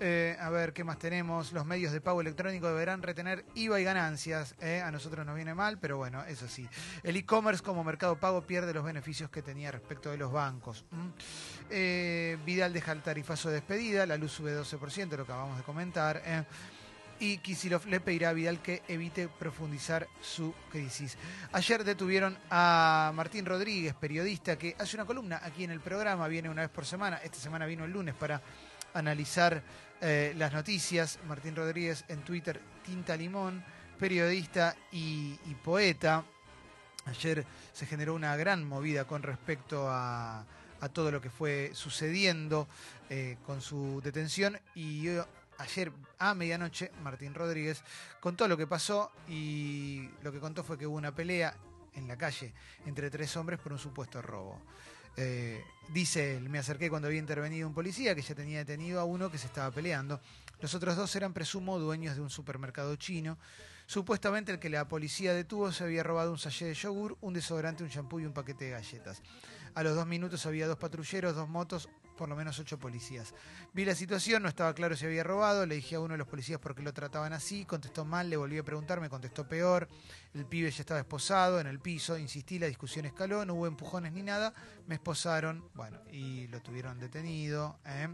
Eh, 0.00 0.36
a 0.40 0.50
ver, 0.50 0.72
¿qué 0.72 0.82
más 0.82 0.98
tenemos? 0.98 1.52
Los 1.52 1.64
medios 1.64 1.92
de 1.92 2.00
pago 2.00 2.20
electrónico 2.20 2.66
deberán 2.66 3.02
retener 3.02 3.44
IVA 3.54 3.80
y 3.80 3.84
ganancias. 3.84 4.54
¿eh? 4.60 4.82
A 4.82 4.90
nosotros 4.90 5.24
nos 5.24 5.36
viene 5.36 5.54
mal, 5.54 5.78
pero 5.78 5.96
bueno, 5.96 6.24
eso 6.24 6.48
sí. 6.48 6.68
El 7.02 7.16
e-commerce 7.16 7.62
como 7.62 7.84
mercado 7.84 8.18
pago 8.18 8.42
pierde 8.42 8.74
los 8.74 8.84
beneficios 8.84 9.30
que 9.30 9.42
tenía 9.42 9.70
respecto 9.70 10.10
de 10.10 10.16
los 10.16 10.32
bancos. 10.32 10.84
¿m? 10.92 11.12
Eh, 11.70 12.38
Vidal 12.44 12.72
deja 12.72 12.92
el 12.92 13.02
tarifazo 13.02 13.48
de 13.48 13.56
despedida, 13.56 14.04
la 14.06 14.16
luz 14.16 14.32
sube 14.32 14.52
12%, 14.52 15.10
lo 15.10 15.24
que 15.24 15.32
acabamos 15.32 15.56
de 15.58 15.62
comentar. 15.62 16.20
Y 17.20 17.38
Kisilov 17.38 17.86
le 17.86 18.00
pedirá 18.00 18.30
a 18.30 18.32
Vidal 18.32 18.60
que 18.60 18.82
evite 18.88 19.28
profundizar 19.28 20.08
su 20.20 20.52
crisis. 20.70 21.16
Ayer 21.52 21.84
detuvieron 21.84 22.36
a 22.50 23.12
Martín 23.14 23.46
Rodríguez, 23.46 23.94
periodista, 23.94 24.58
que 24.58 24.74
hace 24.78 24.96
una 24.96 25.04
columna 25.04 25.40
aquí 25.42 25.64
en 25.64 25.70
el 25.70 25.80
programa, 25.80 26.28
viene 26.28 26.50
una 26.50 26.62
vez 26.62 26.70
por 26.70 26.84
semana. 26.84 27.18
Esta 27.18 27.38
semana 27.38 27.66
vino 27.66 27.84
el 27.84 27.92
lunes 27.92 28.14
para 28.14 28.42
analizar 28.94 29.62
eh, 30.00 30.34
las 30.36 30.52
noticias. 30.52 31.18
Martín 31.26 31.54
Rodríguez 31.54 32.04
en 32.08 32.22
Twitter, 32.22 32.60
Tinta 32.84 33.16
Limón, 33.16 33.64
periodista 33.98 34.76
y, 34.92 35.36
poeta. 35.62 36.24
Ayer 37.06 37.44
se 37.72 37.86
generó 37.86 38.14
una 38.14 38.36
gran 38.36 38.64
movida 38.64 39.04
con 39.04 39.22
respecto 39.22 39.86
a, 39.88 40.44
todo 40.92 41.10
lo 41.10 41.22
que 41.22 41.30
fue 41.30 41.70
sucediendo 41.72 42.68
eh, 43.08 43.38
con 43.46 43.62
su 43.62 44.02
detención 44.04 44.58
y 44.74 45.08
ayer 45.58 45.92
a 46.18 46.34
medianoche 46.34 46.90
Martín 47.02 47.34
Rodríguez 47.34 47.82
contó 48.20 48.48
lo 48.48 48.56
que 48.56 48.66
pasó 48.66 49.10
y 49.28 50.08
lo 50.22 50.32
que 50.32 50.40
contó 50.40 50.64
fue 50.64 50.78
que 50.78 50.86
hubo 50.86 50.96
una 50.96 51.14
pelea 51.14 51.56
en 51.94 52.08
la 52.08 52.16
calle 52.16 52.52
entre 52.86 53.10
tres 53.10 53.36
hombres 53.36 53.58
por 53.60 53.72
un 53.72 53.78
supuesto 53.78 54.20
robo. 54.20 54.60
Eh, 55.16 55.62
dice 55.90 56.36
él, 56.36 56.48
me 56.48 56.58
acerqué 56.58 56.90
cuando 56.90 57.06
había 57.06 57.20
intervenido 57.20 57.68
un 57.68 57.74
policía 57.74 58.14
que 58.14 58.22
ya 58.22 58.34
tenía 58.34 58.58
detenido 58.58 59.00
a 59.00 59.04
uno 59.04 59.30
que 59.30 59.38
se 59.38 59.46
estaba 59.46 59.70
peleando. 59.70 60.20
Los 60.60 60.74
otros 60.74 60.96
dos 60.96 61.14
eran, 61.14 61.32
presumo, 61.32 61.78
dueños 61.78 62.16
de 62.16 62.22
un 62.22 62.30
supermercado 62.30 62.96
chino. 62.96 63.38
Supuestamente 63.86 64.50
el 64.50 64.58
que 64.58 64.70
la 64.70 64.88
policía 64.88 65.34
detuvo 65.34 65.70
se 65.70 65.84
había 65.84 66.02
robado 66.02 66.32
un 66.32 66.38
sachet 66.38 66.68
de 66.68 66.74
yogur, 66.74 67.16
un 67.20 67.34
desodorante, 67.34 67.84
un 67.84 67.90
champú 67.90 68.18
y 68.18 68.26
un 68.26 68.32
paquete 68.32 68.66
de 68.66 68.70
galletas. 68.72 69.22
A 69.74 69.82
los 69.82 69.94
dos 69.94 70.06
minutos 70.06 70.46
había 70.46 70.66
dos 70.66 70.78
patrulleros, 70.78 71.34
dos 71.34 71.48
motos, 71.48 71.88
por 72.16 72.28
lo 72.28 72.36
menos 72.36 72.58
ocho 72.58 72.78
policías. 72.78 73.34
Vi 73.72 73.84
la 73.84 73.94
situación, 73.94 74.42
no 74.42 74.48
estaba 74.48 74.74
claro 74.74 74.96
si 74.96 75.06
había 75.06 75.24
robado, 75.24 75.66
le 75.66 75.76
dije 75.76 75.96
a 75.96 76.00
uno 76.00 76.14
de 76.14 76.18
los 76.18 76.28
policías 76.28 76.60
por 76.60 76.74
qué 76.74 76.82
lo 76.82 76.92
trataban 76.92 77.32
así, 77.32 77.64
contestó 77.64 78.04
mal, 78.04 78.30
le 78.30 78.36
volví 78.36 78.58
a 78.58 78.62
preguntar, 78.62 79.00
me 79.00 79.08
contestó 79.08 79.48
peor, 79.48 79.88
el 80.34 80.46
pibe 80.46 80.70
ya 80.70 80.80
estaba 80.80 81.00
esposado 81.00 81.60
en 81.60 81.66
el 81.66 81.80
piso, 81.80 82.16
insistí, 82.18 82.58
la 82.58 82.66
discusión 82.66 83.04
escaló, 83.04 83.44
no 83.44 83.54
hubo 83.54 83.66
empujones 83.66 84.12
ni 84.12 84.22
nada, 84.22 84.52
me 84.86 84.94
esposaron, 84.94 85.68
bueno, 85.74 86.00
y 86.10 86.46
lo 86.48 86.60
tuvieron 86.62 86.98
detenido. 86.98 87.78
¿eh? 87.84 88.08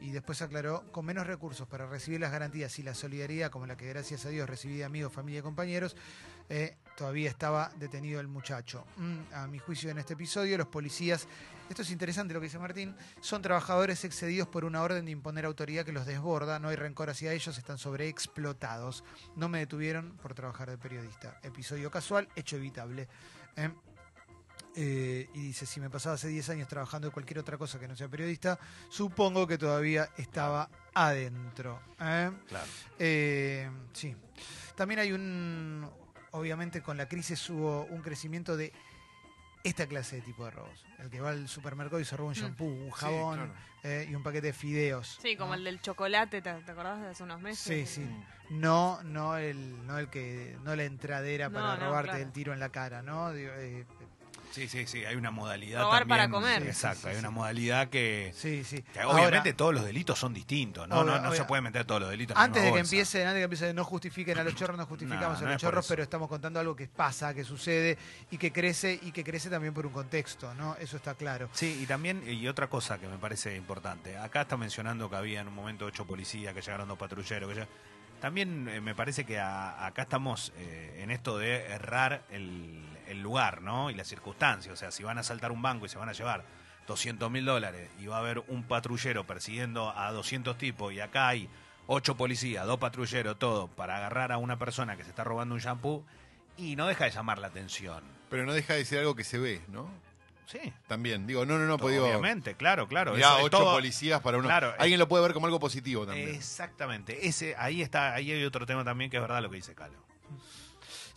Y 0.00 0.10
después 0.10 0.42
aclaró, 0.42 0.90
con 0.90 1.04
menos 1.04 1.28
recursos 1.28 1.68
para 1.68 1.86
recibir 1.86 2.18
las 2.18 2.32
garantías 2.32 2.76
y 2.80 2.82
la 2.82 2.92
solidaridad 2.92 3.52
como 3.52 3.66
la 3.66 3.76
que 3.76 3.88
gracias 3.88 4.26
a 4.26 4.30
Dios 4.30 4.50
recibí 4.50 4.76
de 4.76 4.84
amigos, 4.84 5.12
familia 5.12 5.38
y 5.38 5.42
compañeros, 5.42 5.94
eh, 6.48 6.76
todavía 6.96 7.30
estaba 7.30 7.72
detenido 7.76 8.20
el 8.20 8.28
muchacho. 8.28 8.84
Mm, 8.96 9.34
a 9.34 9.46
mi 9.46 9.58
juicio 9.58 9.90
en 9.90 9.98
este 9.98 10.14
episodio, 10.14 10.56
los 10.58 10.68
policías, 10.68 11.26
esto 11.68 11.82
es 11.82 11.90
interesante 11.90 12.34
lo 12.34 12.40
que 12.40 12.46
dice 12.46 12.58
Martín, 12.58 12.94
son 13.20 13.42
trabajadores 13.42 14.04
excedidos 14.04 14.48
por 14.48 14.64
una 14.64 14.82
orden 14.82 15.04
de 15.04 15.10
imponer 15.10 15.44
autoridad 15.44 15.84
que 15.84 15.92
los 15.92 16.06
desborda, 16.06 16.58
no 16.58 16.68
hay 16.68 16.76
rencor 16.76 17.10
hacia 17.10 17.32
ellos, 17.32 17.56
están 17.56 17.78
sobreexplotados. 17.78 19.04
No 19.36 19.48
me 19.48 19.58
detuvieron 19.58 20.16
por 20.18 20.34
trabajar 20.34 20.70
de 20.70 20.78
periodista. 20.78 21.38
Episodio 21.42 21.90
casual, 21.90 22.28
hecho 22.36 22.56
evitable. 22.56 23.08
¿eh? 23.56 23.70
Eh, 24.74 25.28
y 25.34 25.40
dice, 25.40 25.66
si 25.66 25.80
me 25.80 25.90
pasaba 25.90 26.14
hace 26.14 26.28
10 26.28 26.48
años 26.50 26.68
trabajando 26.68 27.08
de 27.08 27.12
cualquier 27.12 27.38
otra 27.38 27.58
cosa 27.58 27.78
que 27.78 27.88
no 27.88 27.96
sea 27.96 28.08
periodista, 28.08 28.58
supongo 28.88 29.46
que 29.46 29.58
todavía 29.58 30.10
estaba 30.16 30.68
adentro. 30.94 31.80
¿eh? 32.00 32.30
Claro. 32.48 32.66
Sí. 33.92 34.16
También 34.74 35.00
hay 35.00 35.12
un, 35.12 35.88
obviamente 36.32 36.82
con 36.82 36.96
la 36.96 37.08
crisis 37.08 37.48
hubo 37.50 37.84
un 37.84 38.02
crecimiento 38.02 38.56
de 38.56 38.72
esta 39.64 39.86
clase 39.86 40.16
de 40.16 40.22
tipo 40.22 40.44
de 40.44 40.50
robos. 40.50 40.84
El 40.98 41.08
que 41.08 41.20
va 41.20 41.30
al 41.30 41.48
supermercado 41.48 42.00
y 42.00 42.04
se 42.04 42.16
roba 42.16 42.30
un 42.30 42.34
Mm. 42.34 42.40
shampoo, 42.40 42.66
un 42.66 42.90
jabón 42.90 43.36
claro. 43.36 43.54
eh, 43.84 44.08
y 44.10 44.14
un 44.14 44.22
paquete 44.22 44.48
de 44.48 44.52
fideos. 44.52 45.18
Sí, 45.22 45.36
como 45.36 45.54
el 45.54 45.62
del 45.64 45.80
chocolate, 45.80 46.42
¿te, 46.42 46.52
te 46.52 46.72
acordás 46.72 47.00
de 47.00 47.08
hace 47.08 47.22
unos 47.22 47.38
Sí, 47.38 47.44
meses? 47.44 47.88
sí. 47.90 48.06
No, 48.50 49.02
no 49.04 49.36
el, 49.36 49.86
no 49.86 49.98
el 49.98 50.08
que, 50.10 50.58
no 50.64 50.74
la 50.74 50.82
entradera 50.84 51.48
No, 51.48 51.54
para 51.54 51.76
no, 51.76 51.86
robarte 51.86 52.10
claro. 52.10 52.24
el 52.24 52.32
tiro 52.32 52.52
en 52.52 52.60
la 52.60 52.68
cara, 52.70 53.02
¿no? 53.02 53.32
Digo, 53.32 53.52
eh, 53.56 53.86
Sí, 54.52 54.68
sí, 54.68 54.86
sí, 54.86 55.04
hay 55.04 55.16
una 55.16 55.30
modalidad 55.30 55.80
Robar 55.82 56.06
para 56.06 56.24
también. 56.24 56.42
comer. 56.42 56.62
Sí, 56.62 56.68
Exacto, 56.68 56.96
Sí, 56.96 57.02
sí, 57.02 57.08
hay 57.08 57.14
sí, 57.14 57.18
una 57.20 57.30
modalidad 57.30 57.88
que, 57.88 58.32
Sí, 58.36 58.62
sí. 58.64 58.82
que 58.82 59.00
Ahora, 59.00 59.14
obviamente 59.22 59.54
todos 59.54 59.72
los 59.74 59.84
delitos 59.84 60.18
son 60.18 60.34
distintos, 60.34 60.86
¿no? 60.88 61.02
No 61.04 61.18
no 61.18 61.22
se 61.30 61.38
obvio. 61.38 61.46
puede 61.46 61.62
meter 61.62 61.84
todos 61.86 62.02
los 62.02 62.10
delitos 62.10 62.36
Antes 62.36 62.62
de 62.62 62.68
que 62.68 62.70
bolsa. 62.72 62.84
empiecen, 62.84 63.22
antes 63.22 63.34
de 63.34 63.40
que 63.40 63.44
empiecen, 63.44 63.74
no 63.76 63.84
justifiquen 63.84 64.38
a 64.38 64.44
los 64.44 64.54
chorros, 64.54 64.76
no 64.76 64.84
justificamos 64.86 65.40
No, 65.40 65.48
a 65.48 65.50
los 65.52 65.60
chorros, 65.60 65.86
pero 65.88 66.02
estamos 66.02 66.28
contando 66.28 66.60
algo 66.60 66.76
que 66.76 66.86
pasa, 66.86 67.32
que 67.34 67.44
sucede 67.44 67.96
y 68.30 68.36
que 68.38 68.52
crece 68.52 68.98
y 69.02 69.10
que 69.10 69.24
crece 69.24 69.48
también 69.48 69.72
por 69.72 69.86
un 69.86 69.92
contexto, 69.92 70.52
¿no? 70.54 70.76
Eso 70.76 70.98
está 70.98 71.14
claro. 71.14 71.48
Sí, 71.54 71.80
y 71.82 71.86
también, 71.86 72.22
y 72.28 72.46
otra 72.46 72.68
cosa 72.68 72.98
que 72.98 73.08
me 73.08 73.16
parece 73.18 73.56
importante, 73.56 74.18
acá 74.18 74.42
está 74.42 74.58
mencionando 74.58 75.08
que 75.08 75.16
había 75.16 75.40
en 75.40 75.48
un 75.48 75.54
momento 75.54 75.86
ocho 75.86 76.06
policías, 76.06 76.52
que 76.54 76.60
llegaron 76.60 76.86
dos 76.88 76.98
patrulleros, 76.98 77.48
que 77.50 77.56
ya... 77.60 77.68
También 78.20 78.68
eh, 78.68 78.80
me 78.80 78.94
parece 78.94 79.24
que 79.24 79.40
a- 79.40 79.84
acá 79.84 80.02
estamos 80.02 80.52
eh, 80.56 81.00
en 81.02 81.10
esto 81.10 81.38
de 81.38 81.56
errar 81.66 82.22
el, 82.30 82.80
el 83.12 83.22
lugar, 83.22 83.62
¿no? 83.62 83.90
Y 83.90 83.94
la 83.94 84.04
circunstancia. 84.04 84.72
O 84.72 84.76
sea, 84.76 84.90
si 84.90 85.02
van 85.04 85.18
a 85.18 85.20
asaltar 85.20 85.52
un 85.52 85.62
banco 85.62 85.86
y 85.86 85.88
se 85.88 85.98
van 85.98 86.08
a 86.08 86.12
llevar 86.12 86.44
200 86.86 87.30
mil 87.30 87.44
dólares 87.44 87.88
y 88.00 88.06
va 88.06 88.16
a 88.16 88.20
haber 88.20 88.40
un 88.48 88.64
patrullero 88.64 89.24
persiguiendo 89.24 89.96
a 89.96 90.10
200 90.12 90.58
tipos 90.58 90.92
y 90.92 91.00
acá 91.00 91.28
hay 91.28 91.48
ocho 91.86 92.16
policías, 92.16 92.66
dos 92.66 92.78
patrulleros, 92.78 93.38
todo, 93.38 93.68
para 93.68 93.96
agarrar 93.96 94.32
a 94.32 94.38
una 94.38 94.58
persona 94.58 94.96
que 94.96 95.04
se 95.04 95.10
está 95.10 95.24
robando 95.24 95.54
un 95.54 95.60
shampoo, 95.60 96.04
y 96.56 96.76
no 96.76 96.86
deja 96.86 97.04
de 97.04 97.10
llamar 97.10 97.38
la 97.38 97.48
atención. 97.48 98.02
Pero 98.30 98.44
no 98.46 98.52
deja 98.52 98.74
de 98.74 98.84
ser 98.84 99.00
algo 99.00 99.14
que 99.14 99.24
se 99.24 99.38
ve, 99.38 99.62
¿no? 99.68 99.90
Sí. 100.46 100.72
También. 100.86 101.26
Digo, 101.26 101.46
no, 101.46 101.58
no, 101.58 101.66
no, 101.66 101.78
pues 101.78 101.94
digo. 101.94 102.04
Obviamente, 102.06 102.54
claro, 102.54 102.86
claro. 102.86 103.16
es 103.16 103.24
ocho 103.24 103.48
todo- 103.50 103.72
policías 103.74 104.20
para 104.20 104.38
uno. 104.38 104.48
Claro, 104.48 104.74
Alguien 104.78 104.98
lo 104.98 105.08
puede 105.08 105.22
ver 105.22 105.32
como 105.32 105.46
algo 105.46 105.58
positivo 105.58 106.06
también. 106.06 106.28
Exactamente. 106.34 107.26
Ese, 107.26 107.54
ahí 107.56 107.80
está, 107.80 108.14
ahí 108.14 108.30
hay 108.32 108.44
otro 108.44 108.66
tema 108.66 108.84
también 108.84 109.10
que 109.10 109.16
es 109.16 109.22
verdad 109.22 109.42
lo 109.42 109.50
que 109.50 109.56
dice 109.56 109.74
Calo. 109.74 109.98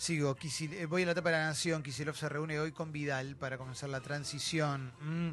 Sigo, 0.05 0.37
eh, 0.39 0.85
voy 0.85 1.01
a 1.01 1.05
la 1.07 1.11
etapa 1.13 1.31
de 1.31 1.37
la 1.37 1.45
Nación. 1.45 1.81
Kisilov 1.81 2.15
se 2.15 2.29
reúne 2.29 2.59
hoy 2.59 2.71
con 2.71 2.91
Vidal 2.91 3.35
para 3.37 3.57
comenzar 3.57 3.89
la 3.89 4.01
transición. 4.01 4.93
Mm. 5.01 5.29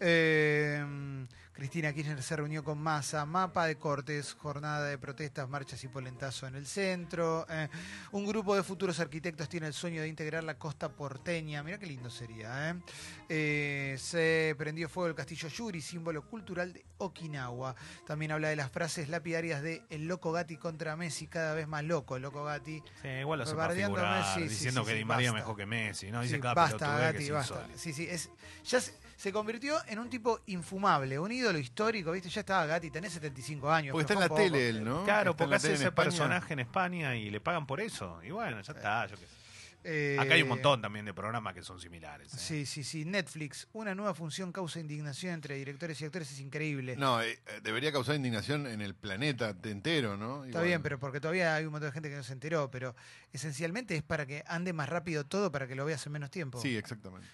Eh, 0.00 1.26
Cristina 1.56 1.90
Kirchner 1.90 2.22
se 2.22 2.36
reunió 2.36 2.62
con 2.62 2.76
Massa. 2.76 3.24
Mapa 3.24 3.66
de 3.66 3.76
cortes, 3.76 4.34
jornada 4.34 4.84
de 4.84 4.98
protestas, 4.98 5.48
marchas 5.48 5.82
y 5.84 5.88
polentazo 5.88 6.46
en 6.46 6.54
el 6.54 6.66
centro. 6.66 7.46
Eh, 7.48 7.68
un 8.12 8.26
grupo 8.26 8.54
de 8.54 8.62
futuros 8.62 9.00
arquitectos 9.00 9.48
tiene 9.48 9.66
el 9.66 9.72
sueño 9.72 10.02
de 10.02 10.08
integrar 10.08 10.44
la 10.44 10.58
costa 10.58 10.90
porteña. 10.90 11.62
Mira 11.62 11.78
qué 11.78 11.86
lindo 11.86 12.10
sería. 12.10 12.70
¿eh? 12.70 12.74
Eh, 13.30 13.96
se 13.98 14.54
prendió 14.58 14.86
fuego 14.90 15.08
el 15.08 15.14
castillo 15.14 15.48
Yuri, 15.48 15.80
símbolo 15.80 16.26
cultural 16.28 16.74
de 16.74 16.84
Okinawa. 16.98 17.74
También 18.06 18.32
habla 18.32 18.50
de 18.50 18.56
las 18.56 18.70
frases 18.70 19.08
lapidarias 19.08 19.62
de 19.62 19.82
El 19.88 20.06
Loco 20.06 20.32
Gatti 20.32 20.58
contra 20.58 20.94
Messi, 20.94 21.26
cada 21.26 21.54
vez 21.54 21.66
más 21.66 21.84
loco 21.84 22.16
el 22.16 22.22
Loco 22.22 22.44
Gatti. 22.44 22.82
Sí, 23.00 23.08
igual 23.08 23.38
lo 23.38 23.44
a 23.62 23.70
figurar, 23.70 24.36
Messi, 24.36 24.46
diciendo 24.46 24.82
sí, 24.82 24.88
que 24.88 24.92
sí, 24.92 24.98
Di 24.98 25.04
María 25.06 25.32
mejor 25.32 25.56
que 25.56 25.64
Messi, 25.64 26.10
¿no? 26.10 26.20
Dice 26.20 26.38
cada 26.38 26.52
basta, 26.52 26.96
que 26.96 27.02
Gatti, 27.02 27.30
basta. 27.30 27.66
Sí, 27.76 27.94
sí, 27.94 28.06
es, 28.10 28.28
ya 28.62 28.78
se, 28.78 28.92
se 29.16 29.32
convirtió 29.32 29.76
en 29.88 29.98
un 29.98 30.10
tipo 30.10 30.40
infumable, 30.46 31.18
un 31.18 31.32
ídolo 31.32 31.58
histórico, 31.58 32.12
¿viste? 32.12 32.28
Ya 32.28 32.40
estaba 32.40 32.66
Gatti, 32.66 32.90
tenés 32.90 33.12
75 33.14 33.70
años. 33.70 33.92
Porque 33.92 34.02
está 34.02 34.14
en 34.14 34.20
la 34.20 34.28
poco. 34.28 34.40
tele 34.42 34.68
él, 34.68 34.84
¿no? 34.84 35.04
Claro, 35.04 35.30
Está 35.32 35.44
porque 35.44 35.54
hace 35.56 35.72
ese 35.72 35.84
España. 35.84 36.04
personaje 36.04 36.52
en 36.52 36.60
España 36.60 37.16
y 37.16 37.30
le 37.30 37.40
pagan 37.40 37.66
por 37.66 37.80
eso. 37.80 38.20
Y 38.22 38.30
bueno, 38.30 38.60
ya 38.60 38.72
está. 38.72 39.06
yo 39.06 39.16
qué 39.16 39.26
sé. 39.26 39.32
Eh, 39.88 40.16
Acá 40.18 40.34
hay 40.34 40.42
un 40.42 40.48
montón 40.48 40.82
también 40.82 41.04
de 41.04 41.14
programas 41.14 41.54
que 41.54 41.62
son 41.62 41.80
similares. 41.80 42.34
¿eh? 42.34 42.36
Sí, 42.36 42.66
sí, 42.66 42.82
sí. 42.82 43.04
Netflix, 43.04 43.68
una 43.72 43.94
nueva 43.94 44.14
función 44.14 44.50
causa 44.50 44.80
indignación 44.80 45.34
entre 45.34 45.54
directores 45.54 46.00
y 46.00 46.04
actores, 46.04 46.28
es 46.32 46.40
increíble. 46.40 46.96
No, 46.96 47.22
eh, 47.22 47.38
eh, 47.46 47.60
debería 47.62 47.92
causar 47.92 48.16
indignación 48.16 48.66
en 48.66 48.80
el 48.80 48.96
planeta 48.96 49.54
entero, 49.62 50.16
¿no? 50.16 50.44
Está 50.44 50.62
bien, 50.62 50.82
pero 50.82 50.98
porque 50.98 51.20
todavía 51.20 51.54
hay 51.54 51.66
un 51.66 51.70
montón 51.70 51.90
de 51.90 51.92
gente 51.92 52.08
que 52.10 52.16
no 52.16 52.24
se 52.24 52.32
enteró, 52.32 52.68
pero 52.68 52.96
esencialmente 53.32 53.94
es 53.94 54.02
para 54.02 54.26
que 54.26 54.42
ande 54.48 54.72
más 54.72 54.88
rápido 54.88 55.24
todo, 55.24 55.52
para 55.52 55.68
que 55.68 55.76
lo 55.76 55.84
veas 55.84 56.04
en 56.04 56.12
menos 56.12 56.32
tiempo. 56.32 56.60
Sí, 56.60 56.76
exactamente. 56.76 57.28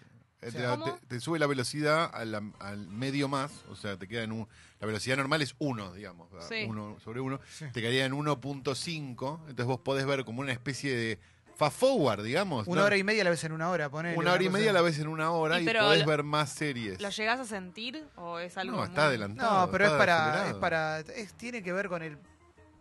O 0.47 0.51
sea, 0.51 0.61
te, 0.61 0.67
¿Cómo? 0.67 0.85
te- 0.99 1.07
te 1.07 1.21
sube 1.21 1.39
la 1.39 1.47
velocidad 1.47 2.11
al 2.15 2.87
medio 2.89 3.29
más, 3.29 3.53
o 3.71 3.77
sea, 3.77 3.97
te 3.97 4.09
queda 4.09 4.23
en 4.25 4.33
un... 4.33 4.49
La 4.81 4.87
velocidad 4.87 5.17
normal 5.17 5.43
es 5.43 5.55
1, 5.61 5.93
digamos, 5.93 6.31
¿verdad? 6.33 6.49
Sí. 6.49 6.65
uno 6.69 6.99
sobre 7.05 7.21
1. 7.21 7.39
Sí. 7.49 7.67
Te 7.73 7.81
quedaría 7.81 8.05
en 8.05 8.13
1.5, 8.15 9.39
entonces 9.41 9.67
vos 9.67 9.79
podés 9.81 10.07
ver 10.07 10.25
como 10.25 10.41
una 10.41 10.53
especie 10.53 10.95
de 10.97 11.19
fast 11.55 11.79
forward, 11.79 12.25
digamos. 12.25 12.67
Una 12.67 12.81
¿no? 12.81 12.87
hora 12.87 12.97
y 12.97 13.05
media 13.05 13.23
la 13.23 13.31
ves 13.31 13.45
en 13.45 13.53
una 13.53 13.71
hora, 13.71 13.89
ponele. 13.91 14.17
Una 14.19 14.33
hora 14.33 14.43
y 14.43 14.49
media 14.49 14.73
la 14.73 14.81
ves 14.81 14.99
en 14.99 15.07
una 15.07 15.31
hora 15.31 15.61
Y 15.61 15.63
y, 15.63 15.67
pero 15.67 15.81
podés 15.83 16.01
lo- 16.01 16.07
ver 16.07 16.23
más 16.25 16.51
series. 16.51 17.01
¿Lo 17.01 17.11
llegás 17.11 17.39
a 17.39 17.45
sentir 17.45 18.05
o 18.17 18.39
es 18.41 18.57
algo 18.57 18.73
No, 18.73 18.79
muy- 18.79 18.89
está 18.89 19.07
adelantado. 19.07 19.67
No, 19.67 19.71
pero 19.71 19.87
es 19.87 19.93
para, 19.93 20.49
es 20.49 20.55
para, 20.55 21.01
es- 21.01 21.35
tiene 21.35 21.63
que 21.63 21.73
ver 21.73 21.89
con 21.89 22.03
el, 22.03 22.19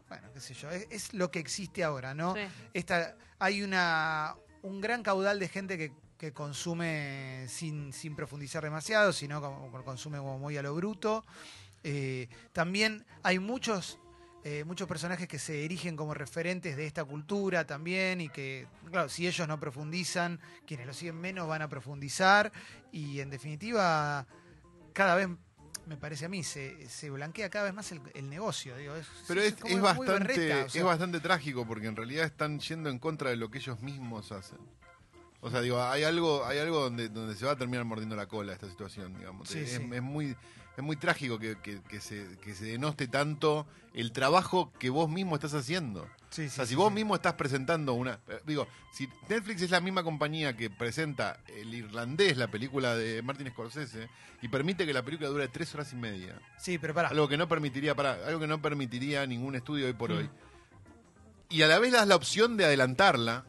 bueno, 0.09 0.27
qué 0.33 0.39
sé 0.39 0.53
yo, 0.55 0.71
es, 0.71 0.87
es 0.89 1.13
lo 1.13 1.29
que 1.29 1.39
existe 1.39 1.83
ahora, 1.83 2.13
¿no? 2.15 2.33
Sí. 2.33 2.41
Esta, 2.73 3.15
hay 3.37 3.61
una, 3.61 4.35
un 4.63 4.81
gran 4.81 5.03
caudal 5.03 5.37
de 5.39 5.47
gente 5.47 5.77
que, 5.77 5.91
que 6.21 6.33
consume 6.33 7.47
sin, 7.47 7.91
sin 7.91 8.15
profundizar 8.15 8.63
demasiado, 8.63 9.11
sino 9.11 9.41
como, 9.41 9.83
consume 9.83 10.19
como 10.19 10.37
muy 10.37 10.55
a 10.55 10.61
lo 10.61 10.75
bruto. 10.75 11.25
Eh, 11.83 12.29
también 12.53 13.03
hay 13.23 13.39
muchos, 13.39 13.97
eh, 14.43 14.63
muchos 14.63 14.87
personajes 14.87 15.27
que 15.27 15.39
se 15.39 15.65
erigen 15.65 15.95
como 15.95 16.13
referentes 16.13 16.77
de 16.77 16.85
esta 16.85 17.03
cultura 17.05 17.65
también 17.65 18.21
y 18.21 18.29
que, 18.29 18.67
claro, 18.91 19.09
si 19.09 19.25
ellos 19.25 19.47
no 19.47 19.59
profundizan, 19.59 20.39
quienes 20.67 20.85
lo 20.85 20.93
siguen 20.93 21.19
menos 21.19 21.47
van 21.47 21.63
a 21.63 21.69
profundizar 21.69 22.51
y 22.91 23.19
en 23.19 23.31
definitiva 23.31 24.27
cada 24.93 25.15
vez 25.15 25.27
me 25.87 25.97
parece 25.97 26.25
a 26.25 26.29
mí, 26.29 26.43
se, 26.43 26.87
se 26.87 27.09
blanquea 27.09 27.49
cada 27.49 27.65
vez 27.65 27.73
más 27.73 27.91
el, 27.91 27.99
el 28.13 28.29
negocio. 28.29 28.77
Digo, 28.77 28.95
es, 28.95 29.07
Pero 29.27 29.41
es, 29.41 29.55
es 29.65 29.81
bastante, 29.81 30.11
berreta, 30.11 30.65
o 30.65 30.69
sea, 30.69 30.81
es 30.81 30.85
bastante 30.85 31.19
trágico 31.19 31.65
porque 31.65 31.87
en 31.87 31.95
realidad 31.95 32.25
están 32.25 32.59
yendo 32.59 32.91
en 32.91 32.99
contra 32.99 33.31
de 33.31 33.37
lo 33.37 33.49
que 33.49 33.57
ellos 33.57 33.81
mismos 33.81 34.31
hacen. 34.31 34.59
O 35.41 35.49
sea, 35.49 35.61
digo, 35.61 35.81
hay 35.81 36.03
algo, 36.03 36.45
hay 36.45 36.59
algo 36.59 36.81
donde, 36.83 37.09
donde 37.09 37.35
se 37.35 37.45
va 37.45 37.53
a 37.53 37.55
terminar 37.57 37.83
mordiendo 37.83 38.15
la 38.15 38.27
cola 38.27 38.53
esta 38.53 38.69
situación, 38.69 39.17
digamos. 39.17 39.49
Sí, 39.49 39.59
es, 39.59 39.71
sí. 39.71 39.89
es 39.91 40.01
muy, 40.01 40.35
es 40.77 40.83
muy 40.83 40.95
trágico 40.97 41.39
que, 41.39 41.57
que- 41.57 41.81
que 41.81 41.99
se, 41.99 42.37
que 42.43 42.53
se 42.53 42.65
denoste 42.65 43.07
tanto 43.07 43.65
el 43.93 44.11
trabajo 44.11 44.71
que 44.79 44.89
vos 44.91 45.09
mismo 45.09 45.33
estás 45.35 45.53
haciendo. 45.55 46.07
sí, 46.29 46.45
O 46.45 46.49
sea, 46.49 46.65
si 46.65 46.75
vos 46.75 46.91
mismo 46.93 47.15
estás 47.15 47.33
presentando 47.33 47.93
una... 47.93 48.19
eh, 48.29 48.39
Digo, 48.45 48.67
si 48.93 49.09
Netflix 49.29 49.63
es 49.63 49.71
la 49.71 49.81
misma 49.81 50.03
compañía 50.03 50.55
que 50.55 50.69
presenta 50.69 51.39
El 51.47 51.73
Irlandés, 51.73 52.37
la 52.37 52.47
película 52.47 52.95
de 52.95 53.21
Martin 53.23 53.49
Scorsese, 53.49 54.09
y 54.43 54.47
permite 54.47 54.85
que 54.85 54.93
la 54.93 55.03
película 55.03 55.29
dure 55.29 55.47
tres 55.47 55.73
horas 55.73 55.91
y 55.91 55.95
media, 55.95 56.39
Sí, 56.59 56.77
pero 56.77 56.93
pará. 56.93 57.09
algo 57.09 57.27
que 57.27 57.35
no 57.37 57.47
permitiría 57.47 57.95
para 57.95 58.13
algo 58.27 58.39
que 58.39 58.47
no 58.47 58.61
permitiría 58.61 59.25
ningún 59.25 59.55
estudio 59.55 59.87
hoy 59.87 59.93
por 59.93 60.11
Mm. 60.11 60.17
hoy 60.17 60.29
y 61.49 61.63
a 61.63 61.67
la 61.67 61.79
vez 61.79 61.91
das 61.91 62.07
la 62.07 62.15
opción 62.15 62.55
de 62.55 62.63
adelantarla 62.65 63.43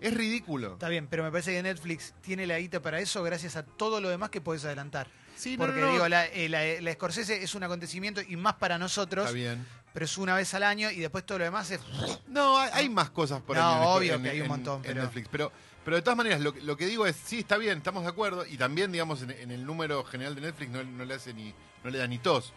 es 0.00 0.14
ridículo 0.14 0.72
Está 0.74 0.88
bien, 0.88 1.06
pero 1.08 1.22
me 1.24 1.30
parece 1.30 1.52
que 1.52 1.62
Netflix 1.62 2.14
tiene 2.20 2.46
la 2.46 2.58
guita 2.58 2.80
para 2.80 3.00
eso 3.00 3.22
gracias 3.22 3.56
a 3.56 3.64
todo 3.64 4.00
lo 4.00 4.08
demás 4.08 4.30
que 4.30 4.40
podés 4.40 4.64
adelantar. 4.64 5.08
sí 5.36 5.56
no, 5.56 5.64
Porque 5.66 5.80
no, 5.80 5.86
no. 5.86 5.92
digo, 5.92 6.08
la, 6.08 6.26
eh, 6.26 6.48
la, 6.48 6.80
la 6.80 6.92
Scorsese 6.92 7.42
es 7.42 7.54
un 7.54 7.62
acontecimiento 7.64 8.20
y 8.26 8.36
más 8.36 8.54
para 8.54 8.78
nosotros, 8.78 9.26
está 9.26 9.34
bien 9.36 9.66
pero 9.92 10.04
es 10.04 10.18
una 10.18 10.34
vez 10.36 10.52
al 10.54 10.62
año 10.62 10.90
y 10.90 10.96
después 11.00 11.24
todo 11.26 11.38
lo 11.38 11.44
demás 11.44 11.70
es... 11.70 11.80
no 12.28 12.58
hay, 12.58 12.70
hay 12.72 12.88
más 12.88 13.10
cosas 13.10 13.40
por 13.40 13.56
No, 13.56 13.62
ahí 13.62 13.86
obvio 13.86 14.14
en, 14.14 14.22
que 14.22 14.30
hay 14.30 14.40
un 14.42 14.48
montón, 14.48 14.76
en 14.76 14.82
pero- 14.82 15.02
Netflix 15.02 15.28
pero 15.32 15.50
pero 15.84 15.96
de 15.96 16.02
todas 16.02 16.16
maneras 16.18 16.40
lo, 16.40 16.52
que- 16.52 16.60
lo 16.60 16.76
que 16.76 16.86
digo 16.86 17.06
es 17.06 17.16
sí 17.16 17.38
está 17.38 17.56
bien 17.56 17.78
estamos 17.78 18.02
de 18.04 18.10
acuerdo 18.10 18.44
y 18.46 18.58
también 18.58 18.92
digamos 18.92 19.22
en, 19.22 19.30
en 19.30 19.50
el 19.50 19.64
número 19.64 20.04
general 20.04 20.34
de 20.34 20.42
Netflix 20.42 20.70
no, 20.70 20.84
no 20.84 21.04
le 21.06 21.14
hace 21.14 21.32
ni 21.32 21.52
no 21.82 21.90
le 21.90 21.98
da 21.98 22.06
ni 22.06 22.18
tos 22.18 22.52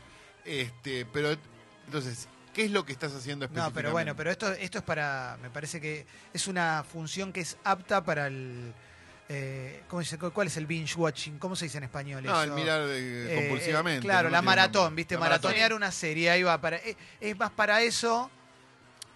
este 0.46 1.06
pero 1.06 1.36
entonces 1.86 2.28
qué 2.54 2.66
es 2.66 2.72
lo 2.72 2.86
que 2.86 2.92
estás 2.94 3.14
haciendo 3.14 3.46
No, 3.46 3.48
específicamente 3.48 3.76
pero 3.82 3.92
bueno, 3.92 4.16
pero 4.16 4.32
esto, 4.32 4.52
esto 4.54 4.78
es 4.80 4.84
para, 4.84 5.38
me 5.42 5.50
parece 5.50 5.80
que 5.82 6.06
es 6.34 6.48
una 6.48 6.84
función 6.84 7.32
que 7.32 7.42
es 7.42 7.58
apta 7.64 8.04
para 8.04 8.28
el... 8.28 8.74
eh, 9.30 9.84
¿cómo 9.88 10.02
dice? 10.02 10.18
¿Cuál 10.18 10.48
es 10.48 10.58
el 10.58 10.66
binge 10.66 10.96
watching? 10.98 11.38
¿Cómo 11.40 11.56
se 11.56 11.66
dice 11.66 11.78
en 11.78 11.86
español? 11.86 12.24
no 12.24 12.42
el 12.42 12.50
eso? 12.50 12.56
mirar 12.58 12.82
eh, 12.90 13.28
Eh, 13.30 13.36
compulsivamente 13.48 14.00
eh, 14.00 14.02
claro, 14.02 14.30
no 14.30 14.34
la 14.34 14.42
maratón. 14.42 14.96
¿viste? 14.96 15.16
La 15.16 15.22
maratón. 15.22 15.52
Maratonear 15.52 15.74
una 15.74 15.92
serie, 15.92 16.30
ahí 16.30 16.44
va. 16.44 16.60
Para, 16.60 16.78
es, 16.78 16.96
es 17.20 17.38
más 17.38 17.52
para 17.52 17.82
eso. 17.82 18.30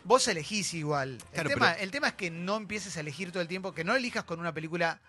Vos 0.06 0.28
elegís 0.28 0.74
igual. 0.76 1.18
Claro, 1.34 1.50
el, 1.50 1.54
tema, 1.56 1.72
pero- 1.72 1.84
el 1.84 1.92
tema 1.92 2.08
es 2.10 2.14
que 2.14 2.30
no 2.32 2.58
empieces 2.58 2.96
a 2.96 3.00
elegir 3.00 3.32
todo 3.32 3.42
el 3.42 3.48
tiempo, 3.48 3.74
que 3.74 3.84
no 3.84 3.96
elijas 3.96 4.24
con 4.24 4.40
una 4.40 4.54
película 4.54 5.00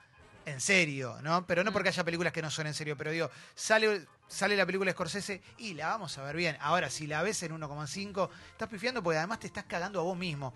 en 0.47 0.61
serio, 0.61 1.19
¿no? 1.23 1.47
Pero 1.47 1.63
no 1.63 1.71
Mm. 1.71 1.75
porque 1.75 1.89
haya 1.91 2.05
películas 2.05 2.33
que 2.33 2.41
no 2.41 2.51
son 2.51 2.67
en 2.67 2.73
serio, 2.75 2.97
pero 2.97 3.11
digo, 3.11 3.31
sale, 3.55 4.07
sale 4.29 4.57
la 4.57 4.65
película 4.65 4.89
de 4.89 4.93
Scorsese 4.95 5.43
y 5.59 5.75
la 5.75 5.89
vamos 5.89 6.17
a 6.17 6.23
ver 6.23 6.37
bien. 6.37 6.57
Ahora, 6.61 6.89
si 6.89 7.07
la 7.07 7.23
ves 7.23 7.43
en 7.43 7.53
1,5, 7.53 8.31
estás 8.53 8.69
pifiando 8.69 9.03
porque 9.03 9.19
además 9.19 9.41
te 9.41 9.49
estás 9.49 9.65
cagando 9.65 10.01
a 10.01 10.05
vos 10.05 10.17
mismo. 10.17 10.55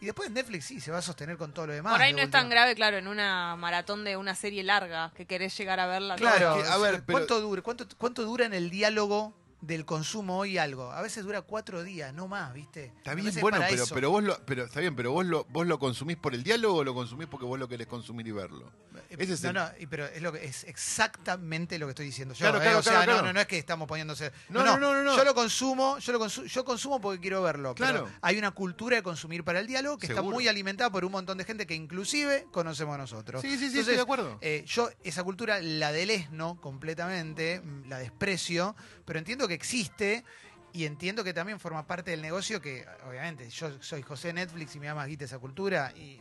Y 0.00 0.06
después 0.06 0.30
Netflix 0.32 0.64
sí, 0.64 0.80
se 0.80 0.90
va 0.90 0.98
a 0.98 1.02
sostener 1.02 1.36
con 1.36 1.52
todo 1.52 1.68
lo 1.68 1.74
demás. 1.74 1.92
Por 1.92 2.02
ahí 2.02 2.12
no 2.12 2.22
es 2.22 2.30
tan 2.30 2.48
grave, 2.48 2.74
claro, 2.74 2.96
en 2.96 3.06
una 3.06 3.54
maratón 3.54 4.02
de 4.04 4.16
una 4.16 4.34
serie 4.34 4.62
larga 4.64 5.12
que 5.14 5.26
querés 5.26 5.56
llegar 5.56 5.78
a 5.78 5.86
verla. 5.86 6.16
Claro, 6.16 6.50
No, 6.50 6.56
es 6.56 6.64
que, 6.66 6.72
a 6.72 6.76
ver, 6.78 7.04
pero- 7.04 7.18
¿cuánto, 7.18 7.40
dura, 7.40 7.62
cuánto, 7.62 7.86
¿cuánto 7.98 8.22
dura 8.24 8.44
en 8.46 8.52
el 8.54 8.68
diálogo 8.70 9.32
del 9.62 9.84
consumo 9.86 10.36
hoy 10.38 10.58
algo. 10.58 10.92
A 10.92 11.00
veces 11.00 11.24
dura 11.24 11.40
cuatro 11.42 11.82
días, 11.82 12.12
no 12.12 12.28
más, 12.28 12.52
¿viste? 12.52 12.92
Está 12.98 13.14
bien, 13.14 13.32
bueno, 13.40 13.58
pero, 13.68 13.82
eso. 13.84 13.94
pero 13.94 14.10
vos 14.10 14.22
lo, 14.22 14.38
pero 14.44 14.64
está 14.64 14.80
bien, 14.80 14.94
pero 14.94 15.12
vos 15.12 15.24
lo, 15.24 15.44
vos 15.44 15.66
lo 15.66 15.78
consumís 15.78 16.16
por 16.18 16.34
el 16.34 16.42
diálogo 16.42 16.78
o 16.78 16.84
lo 16.84 16.92
consumís 16.94 17.28
porque 17.28 17.46
vos 17.46 17.58
lo 17.58 17.68
querés 17.68 17.86
consumir 17.86 18.26
y 18.26 18.32
verlo. 18.32 18.70
Ese 19.08 19.32
es 19.34 19.42
no, 19.42 19.48
el- 19.50 19.54
no, 19.54 19.70
pero 19.88 20.04
es 20.06 20.20
lo 20.20 20.32
que 20.32 20.44
es 20.44 20.64
exactamente 20.64 21.78
lo 21.78 21.86
que 21.86 21.90
estoy 21.90 22.06
diciendo 22.06 22.34
yo. 22.34 22.40
Claro, 22.40 22.58
¿eh? 22.58 22.62
claro, 22.62 22.78
o 22.78 22.82
sea, 22.82 22.92
claro, 22.92 23.06
no, 23.06 23.12
claro. 23.18 23.26
no, 23.28 23.32
no 23.34 23.40
es 23.40 23.46
que 23.46 23.58
estamos 23.58 23.88
poniéndose. 23.88 24.32
No, 24.48 24.64
no, 24.64 24.76
no, 24.78 24.92
no, 24.94 25.02
no. 25.02 25.16
Yo 25.16 25.24
lo 25.24 25.34
consumo, 25.34 25.98
yo 25.98 26.12
lo 26.12 26.26
yo 26.26 26.64
consumo 26.64 27.00
porque 27.00 27.20
quiero 27.20 27.42
verlo. 27.42 27.74
pero 27.74 27.90
Claro. 27.92 28.08
hay 28.20 28.38
una 28.38 28.50
cultura 28.50 28.96
de 28.96 29.02
consumir 29.02 29.44
para 29.44 29.60
el 29.60 29.66
diálogo 29.66 29.96
que 29.98 30.06
está 30.06 30.22
muy 30.22 30.48
alimentada 30.48 30.90
por 30.90 31.04
un 31.04 31.12
montón 31.12 31.38
de 31.38 31.44
gente 31.44 31.66
que 31.66 31.74
inclusive 31.74 32.46
conocemos 32.52 32.98
nosotros. 32.98 33.40
Sí, 33.42 33.56
sí, 33.58 33.70
sí, 33.70 33.78
estoy 33.80 33.94
de 33.96 34.02
acuerdo. 34.02 34.38
eh, 34.40 34.64
yo 34.66 34.90
esa 35.04 35.22
cultura 35.22 35.60
la 35.60 35.92
delesno 35.92 36.60
completamente, 36.60 37.60
mm, 37.60 37.88
la 37.88 37.98
desprecio, 37.98 38.74
pero 39.04 39.18
entiendo 39.18 39.46
que 39.48 39.51
existe. 39.54 40.24
Y 40.74 40.86
entiendo 40.86 41.22
que 41.22 41.34
también 41.34 41.60
forma 41.60 41.86
parte 41.86 42.12
del 42.12 42.22
negocio 42.22 42.60
que, 42.60 42.86
obviamente, 43.06 43.48
yo 43.50 43.70
soy 43.82 44.00
José 44.02 44.32
Netflix 44.32 44.74
y 44.74 44.80
me 44.80 44.86
da 44.86 44.94
más 44.94 45.06
guita 45.06 45.26
esa 45.26 45.38
cultura. 45.38 45.92
Y 45.94 46.18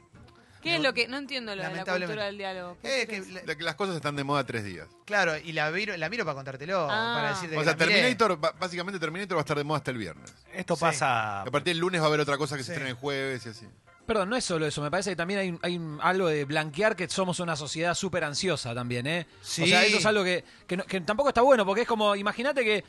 ¿Qué 0.62 0.76
es 0.76 0.82
lo 0.82 0.94
que.? 0.94 1.08
No 1.08 1.18
entiendo 1.18 1.56
lo 1.56 1.64
de 1.64 1.74
la 1.74 1.86
cultura 1.86 2.26
del 2.26 2.38
diálogo. 2.38 2.78
¿Qué 2.82 3.02
Eh, 3.04 3.08
que 3.08 3.58
que 3.58 3.64
las 3.64 3.76
cosas 3.76 3.96
están 3.96 4.16
de 4.16 4.24
moda 4.24 4.46
tres 4.46 4.64
días. 4.64 4.88
Claro, 5.06 5.36
y 5.38 5.54
la 5.54 5.72
miro, 5.72 5.96
la 5.98 6.08
miro 6.10 6.24
para 6.26 6.36
contártelo, 6.36 6.86
Ah. 6.90 7.14
para 7.16 7.30
decirte 7.30 7.56
O 7.56 7.60
que 7.60 7.64
sea, 7.66 7.74
la. 7.74 7.78
Terminator, 7.78 8.38
básicamente 8.60 9.00
Terminator 9.00 9.38
va 9.38 9.42
a 9.42 9.44
estar 9.44 9.58
de 9.58 9.64
moda 9.64 9.78
hasta 9.78 9.92
el 9.92 9.98
viernes. 9.98 10.34
Esto 10.54 10.76
Sí. 10.76 10.82
pasa. 10.82 11.42
A 11.42 11.46
partir 11.46 11.74
del 11.74 11.80
lunes 11.80 12.00
va 12.02 12.06
a 12.06 12.08
haber 12.10 12.20
otra 12.20 12.38
cosa 12.38 12.58
que 12.58 12.64
se 12.64 12.74
estrena 12.74 12.90
el 12.92 12.96
jueves 12.98 13.46
y 13.46 13.50
así. 13.50 13.68
Perdón, 14.06 14.30
no 14.30 14.36
es 14.36 14.44
solo 14.44 14.66
eso, 14.68 14.82
me 14.82 14.92
parece 14.92 15.12
que 15.12 15.16
también 15.16 15.40
hay, 15.40 15.60
hay 15.62 15.80
algo 16.02 16.28
de 16.28 16.44
blanquear 16.44 16.96
que 16.98 17.08
somos 17.08 17.40
una 17.40 17.56
sociedad 17.56 17.94
súper 17.96 18.24
ansiosa 18.26 18.76
también, 18.76 19.08
¿eh? 19.08 19.26
Sí. 19.42 19.64
O 19.64 19.68
sea, 19.68 19.86
eso 19.86 19.98
es 20.00 20.06
algo 20.06 20.24
que, 20.24 20.44
que, 20.68 20.76
no- 20.78 20.84
que 20.86 21.00
tampoco 21.02 21.30
está 21.30 21.42
bueno, 21.42 21.66
porque 21.66 21.82
es 21.84 21.88
como, 21.88 22.16
imagínate 22.16 22.64
que, 22.64 22.84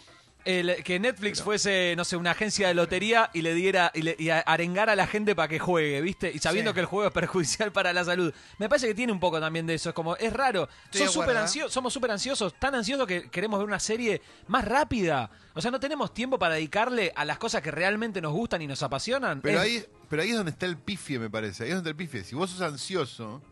el- 0.44 0.82
que 0.84 0.98
Netflix 1.00 1.42
fuese, 1.42 1.94
no 1.96 2.04
sé, 2.04 2.16
una 2.16 2.32
agencia 2.32 2.68
de 2.68 2.74
lotería 2.74 3.30
y 3.32 3.42
le 3.42 3.54
diera 3.54 3.90
y, 3.94 4.02
le, 4.02 4.16
y 4.18 4.30
arengara 4.30 4.92
a 4.92 4.96
la 4.96 5.06
gente 5.06 5.34
para 5.34 5.48
que 5.48 5.58
juegue, 5.58 6.00
¿viste? 6.00 6.30
Y 6.34 6.38
sabiendo 6.38 6.70
Sí. 6.70 6.74
que 6.74 6.80
el 6.80 6.86
juego 6.86 7.06
es 7.08 7.12
perjudicial 7.14 7.72
para 7.72 7.92
la 7.92 8.04
salud. 8.04 8.32
Me 8.58 8.68
parece 8.68 8.86
que 8.88 8.94
tiene 8.94 9.12
un 9.12 9.20
poco 9.20 9.40
también 9.40 9.66
de 9.66 9.74
eso, 9.74 9.90
es 9.90 9.94
como, 9.94 10.16
es 10.16 10.32
raro. 10.32 10.68
Acuerdo, 10.88 11.32
¿eh? 11.32 11.36
ansio- 11.38 11.68
somos 11.68 11.92
súper 11.92 12.10
ansiosos, 12.10 12.54
tan 12.58 12.74
ansiosos 12.74 13.06
que 13.06 13.30
queremos 13.30 13.58
ver 13.58 13.66
una 13.66 13.80
serie 13.80 14.20
más 14.48 14.64
rápida. 14.64 15.30
O 15.54 15.60
sea, 15.60 15.70
no 15.70 15.78
tenemos 15.80 16.14
tiempo 16.14 16.38
para 16.38 16.54
dedicarle 16.54 17.12
a 17.14 17.24
las 17.24 17.38
cosas 17.38 17.62
que 17.62 17.70
realmente 17.70 18.20
nos 18.20 18.32
gustan 18.32 18.62
y 18.62 18.66
nos 18.66 18.82
apasionan. 18.82 19.40
Pero 19.42 19.58
Es- 19.58 19.64
ahí, 19.64 19.84
pero 20.08 20.22
ahí 20.22 20.30
es 20.30 20.36
donde 20.36 20.50
está 20.52 20.66
el 20.66 20.76
pifie, 20.78 21.18
me 21.18 21.28
parece. 21.30 21.64
Ahí 21.64 21.70
es 21.70 21.74
donde 21.76 21.90
está 21.90 22.02
el 22.02 22.08
pifie. 22.08 22.24
Si 22.24 22.34
vos 22.34 22.50
sos 22.50 22.60
ansioso, 22.62 23.42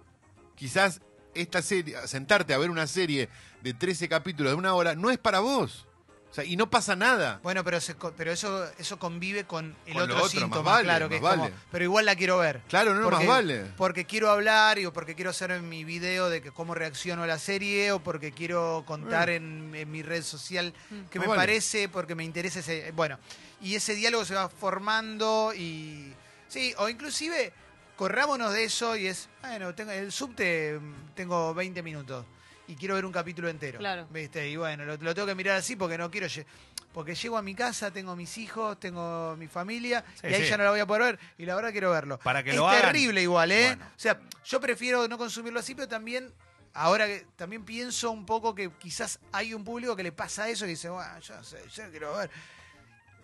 quizás 0.54 1.00
esta 1.34 1.62
serie, 1.62 1.96
sentarte 2.06 2.54
a 2.54 2.58
ver 2.58 2.70
una 2.70 2.86
serie 2.86 3.28
de 3.62 3.74
13 3.74 4.08
capítulos 4.08 4.52
de 4.52 4.56
una 4.58 4.74
hora, 4.74 4.94
no 4.94 5.10
es 5.10 5.18
para 5.18 5.40
vos. 5.40 5.86
O 6.30 6.34
sea, 6.34 6.44
y 6.44 6.54
no 6.56 6.70
pasa 6.70 6.94
nada. 6.94 7.40
Bueno, 7.42 7.64
pero, 7.64 7.80
se 7.80 7.96
co- 7.96 8.12
pero 8.16 8.30
eso, 8.30 8.64
eso 8.78 9.00
convive 9.00 9.44
con 9.46 9.74
el 9.84 9.94
Con 9.94 10.02
lo 10.08 10.14
otro 10.14 10.16
otro, 10.26 10.28
síntoma, 10.28 10.54
más 10.62 10.64
vale, 10.74 10.84
claro, 10.84 11.08
que 11.08 11.20
más 11.20 11.32
es 11.32 11.38
vale. 11.38 11.50
como, 11.50 11.62
pero 11.72 11.84
igual 11.84 12.06
la 12.06 12.14
quiero 12.14 12.38
ver. 12.38 12.60
Claro, 12.68 12.94
no, 12.94 13.00
no, 13.00 13.10
más 13.10 13.26
vale. 13.26 13.64
Porque 13.76 14.04
quiero 14.04 14.30
hablar 14.30 14.78
y 14.78 14.86
o 14.86 14.92
porque 14.92 15.16
quiero 15.16 15.30
hacer 15.30 15.50
en 15.50 15.68
mi 15.68 15.82
video 15.82 16.30
de 16.30 16.40
que 16.40 16.52
cómo 16.52 16.74
reacciono 16.76 17.24
a 17.24 17.26
la 17.26 17.38
serie 17.40 17.90
o 17.90 17.98
porque 17.98 18.30
quiero 18.30 18.84
contar 18.86 19.28
en, 19.28 19.72
en 19.74 19.90
mi 19.90 20.02
red 20.04 20.22
social 20.22 20.72
que 21.10 21.18
Más 21.18 21.26
me 21.26 21.30
vale. 21.30 21.40
parece, 21.42 21.88
porque 21.88 22.14
me 22.14 22.22
interesa 22.22 22.60
ese... 22.60 22.92
Bueno, 22.92 23.18
y 23.60 23.74
ese 23.74 23.96
diálogo 23.96 24.24
se 24.24 24.34
va 24.36 24.48
formando 24.48 25.52
y... 25.54 26.14
Sí, 26.46 26.72
o 26.78 26.88
inclusive 26.88 27.52
corrámonos 27.96 28.52
de 28.52 28.64
eso 28.64 28.96
y 28.96 29.08
es, 29.08 29.28
bueno, 29.40 29.74
tengo, 29.74 29.90
el 29.90 30.10
subte 30.12 30.78
mm, 30.80 31.14
tengo 31.14 31.52
20 31.54 31.82
minutos 31.82 32.24
y 32.70 32.76
quiero 32.76 32.94
ver 32.94 33.04
un 33.04 33.12
capítulo 33.12 33.48
entero. 33.48 33.78
Claro. 33.78 34.06
¿Viste? 34.10 34.48
Y 34.48 34.56
bueno, 34.56 34.84
lo, 34.84 34.96
lo 34.96 35.14
tengo 35.14 35.26
que 35.26 35.34
mirar 35.34 35.56
así 35.56 35.76
porque 35.76 35.96
no 35.98 36.10
quiero... 36.10 36.26
lle- 36.26 36.44
Porque 36.92 37.14
llego 37.14 37.36
a 37.38 37.42
mi 37.42 37.54
casa, 37.54 37.90
tengo 37.92 38.16
mis 38.16 38.36
hijos, 38.38 38.78
tengo 38.80 39.36
mi 39.36 39.46
familia 39.46 40.04
Sí, 40.20 40.26
y 40.28 40.34
ahí 40.34 40.42
sí. 40.42 40.48
ya 40.50 40.56
no 40.56 40.64
la 40.64 40.70
voy 40.70 40.80
a 40.80 40.86
poder 40.86 41.02
ver 41.02 41.18
y 41.38 41.46
la 41.46 41.54
verdad 41.54 41.70
quiero 41.70 41.90
verlo. 41.92 42.18
Para 42.18 42.42
que 42.42 42.50
es 42.50 42.56
lo 42.56 42.68
hagan. 42.68 42.82
terrible 42.82 43.22
igual, 43.22 43.52
¿eh? 43.52 43.66
Bueno. 43.76 43.84
O 43.96 43.98
sea, 44.00 44.18
yo 44.44 44.60
prefiero 44.60 45.06
no 45.06 45.16
consumirlo 45.16 45.60
así, 45.60 45.74
pero 45.76 45.86
también 45.86 46.32
ahora 46.74 47.06
que 47.06 47.26
también 47.36 47.64
pienso 47.64 48.10
un 48.10 48.26
poco 48.26 48.54
que 48.56 48.70
quizás 48.78 49.20
hay 49.32 49.54
un 49.54 49.62
público 49.64 49.94
que 49.94 50.02
le 50.02 50.10
pasa 50.12 50.48
eso 50.48 50.64
y 50.66 50.70
dice, 50.70 50.88
bueno, 50.88 51.18
yo 51.20 51.36
no 51.36 51.44
sé, 51.44 51.58
yo 51.72 51.84
no 51.84 51.90
quiero 51.90 52.16
ver. 52.16 52.30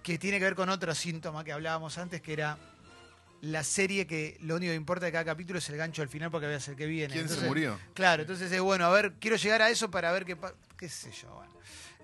Que 0.03 0.17
tiene 0.19 0.39
que 0.39 0.45
ver 0.45 0.55
con 0.55 0.69
otro 0.69 0.95
síntoma 0.95 1.43
que 1.43 1.53
hablábamos 1.53 1.99
antes, 1.99 2.23
que 2.23 2.33
era 2.35 2.57
la 3.43 3.63
serie 3.65 4.07
que 4.07 4.37
lo 4.41 4.57
único 4.57 4.71
que 4.71 4.77
importa 4.77 5.07
de 5.07 5.13
cada 5.13 5.25
capítulo 5.25 5.59
es 5.59 5.69
el 5.69 5.77
gancho 5.77 6.03
al 6.03 6.09
final 6.09 6.31
porque 6.31 6.47
voy 6.47 6.55
a 6.57 6.61
ser 6.61 6.75
que 6.77 6.87
viene. 6.87 7.13
¿Quién 7.13 7.27
se 7.29 7.35
Entonces, 7.35 7.49
murió? 7.49 7.79
Claro, 7.95 8.23
entonces 8.23 8.51
es 8.51 8.61
bueno, 8.61 8.87
a 8.87 8.91
ver, 8.91 9.15
quiero 9.21 9.37
llegar 9.37 9.63
a 9.63 9.71
eso 9.71 9.91
para 9.91 10.11
ver 10.13 10.25
qué, 10.25 10.37
pa- 10.37 10.55
qué 10.77 10.89
sé 10.89 11.11
yo, 11.13 11.33
bueno. 11.35 11.53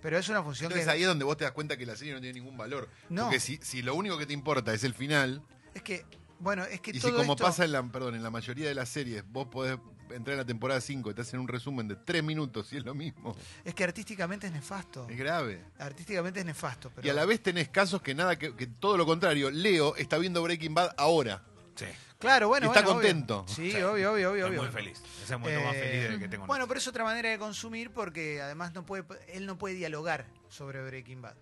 Pero 0.03 0.19
es 0.19 0.29
una 0.29 0.43
función 0.43 0.67
Entonces 0.67 0.87
que... 0.87 0.93
ahí 0.93 1.03
es 1.03 1.07
donde 1.07 1.25
vos 1.25 1.37
te 1.37 1.45
das 1.45 1.53
cuenta 1.53 1.77
que 1.77 1.87
la 1.87 1.95
serie 1.97 2.13
no 2.13 2.21
tiene 2.21 2.35
ningún 2.41 2.57
valor. 2.57 2.89
No. 3.09 3.25
Porque 3.25 3.39
si, 3.41 3.59
si 3.63 3.83
lo 3.83 3.95
único 3.95 4.19
que 4.19 4.27
te 4.27 4.33
importa 4.33 4.75
es 4.75 4.83
el 4.85 4.95
final, 4.95 5.43
Es 5.75 5.83
que, 5.83 6.05
bueno, 6.41 6.65
es 6.65 6.81
que 6.81 6.91
y 6.91 6.95
si 7.01 7.11
como 7.13 7.33
esto- 7.35 7.45
pasa 7.45 7.65
en 7.65 7.73
la, 7.73 7.83
perdón, 7.85 8.17
en 8.17 8.23
la 8.23 8.31
mayoría 8.31 8.67
de 8.69 8.75
las 8.75 8.89
series, 8.89 9.23
vos 9.29 9.47
podés 9.49 9.79
entrar 10.15 10.35
en 10.35 10.39
la 10.39 10.45
temporada 10.45 10.81
5 10.81 11.11
y 11.11 11.15
te 11.15 11.23
hacen 11.23 11.41
un 11.41 11.49
resumen 11.49 11.89
de 11.89 11.97
3 11.97 12.23
minutos 12.23 12.73
y 12.73 12.77
es 12.79 12.85
lo 12.85 12.95
mismo. 12.95 13.37
Es 13.65 13.75
que 13.75 13.85
artísticamente 13.85 14.47
es 14.47 14.53
nefasto. 14.53 15.07
Es 15.09 15.19
grave. 15.19 15.65
Artísticamente 15.79 16.41
es 16.41 16.47
nefasto. 16.47 16.91
Pero... 16.95 17.07
Y 17.07 17.11
a 17.11 17.15
la 17.15 17.25
vez 17.25 17.43
tenés 17.43 17.69
casos 17.69 18.03
que 18.03 18.15
nada, 18.15 18.37
que, 18.39 18.55
que 18.55 18.67
todo 18.67 18.97
lo 18.97 19.07
contrario. 19.07 19.51
Leo 19.51 19.97
está 19.97 20.19
viendo 20.19 20.43
Breaking 20.43 20.75
Bad 20.75 20.95
ahora. 20.97 21.43
Sí. 21.75 21.87
Claro, 22.19 22.49
bueno. 22.49 22.67
Y 22.67 22.69
está 22.69 22.83
bueno, 22.83 22.99
obvio. 22.99 23.09
contento. 23.11 23.45
Sí, 23.49 23.73
Sí. 23.73 23.83
obvio, 23.83 24.13
obvio, 24.13 24.31
obvio. 24.31 24.47
Obvio. 24.47 24.63
muy 24.63 24.71
feliz. 24.71 24.99
Ese 25.01 25.25
es 25.25 25.31
el 25.33 25.39
momento 25.39 25.65
más 25.65 25.75
feliz 25.77 26.11
de 26.11 26.19
que 26.21 26.29
tengo. 26.29 26.47
Bueno, 26.47 26.69
pero 26.69 26.79
es 26.79 26.87
otra 26.87 27.03
manera 27.03 27.31
de 27.31 27.39
consumir 27.39 27.91
porque 27.91 28.41
además 28.41 28.73
no 28.75 28.87
puede, 28.87 29.05
él 29.29 29.45
no 29.47 29.59
puede 29.59 29.75
dialogar 29.75 30.27
sobre 30.49 30.81
Breaking 30.85 31.21
Bad. 31.23 31.35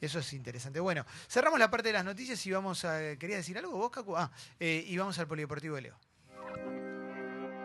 Eso 0.00 0.18
es 0.18 0.32
interesante. 0.32 0.80
Bueno, 0.80 1.06
cerramos 1.28 1.58
la 1.60 1.70
parte 1.70 1.88
de 1.88 1.92
las 1.92 2.04
noticias 2.04 2.44
y 2.46 2.50
vamos 2.50 2.84
a. 2.84 3.16
¿Querías 3.16 3.38
decir 3.38 3.56
algo 3.56 3.76
vos, 3.76 3.90
Cacu? 3.90 4.16
Ah, 4.16 4.30
eh, 4.58 4.84
y 4.86 4.96
vamos 4.96 5.16
al 5.20 5.28
polideportivo 5.28 5.76
de 5.76 5.82
Leo. 5.82 6.83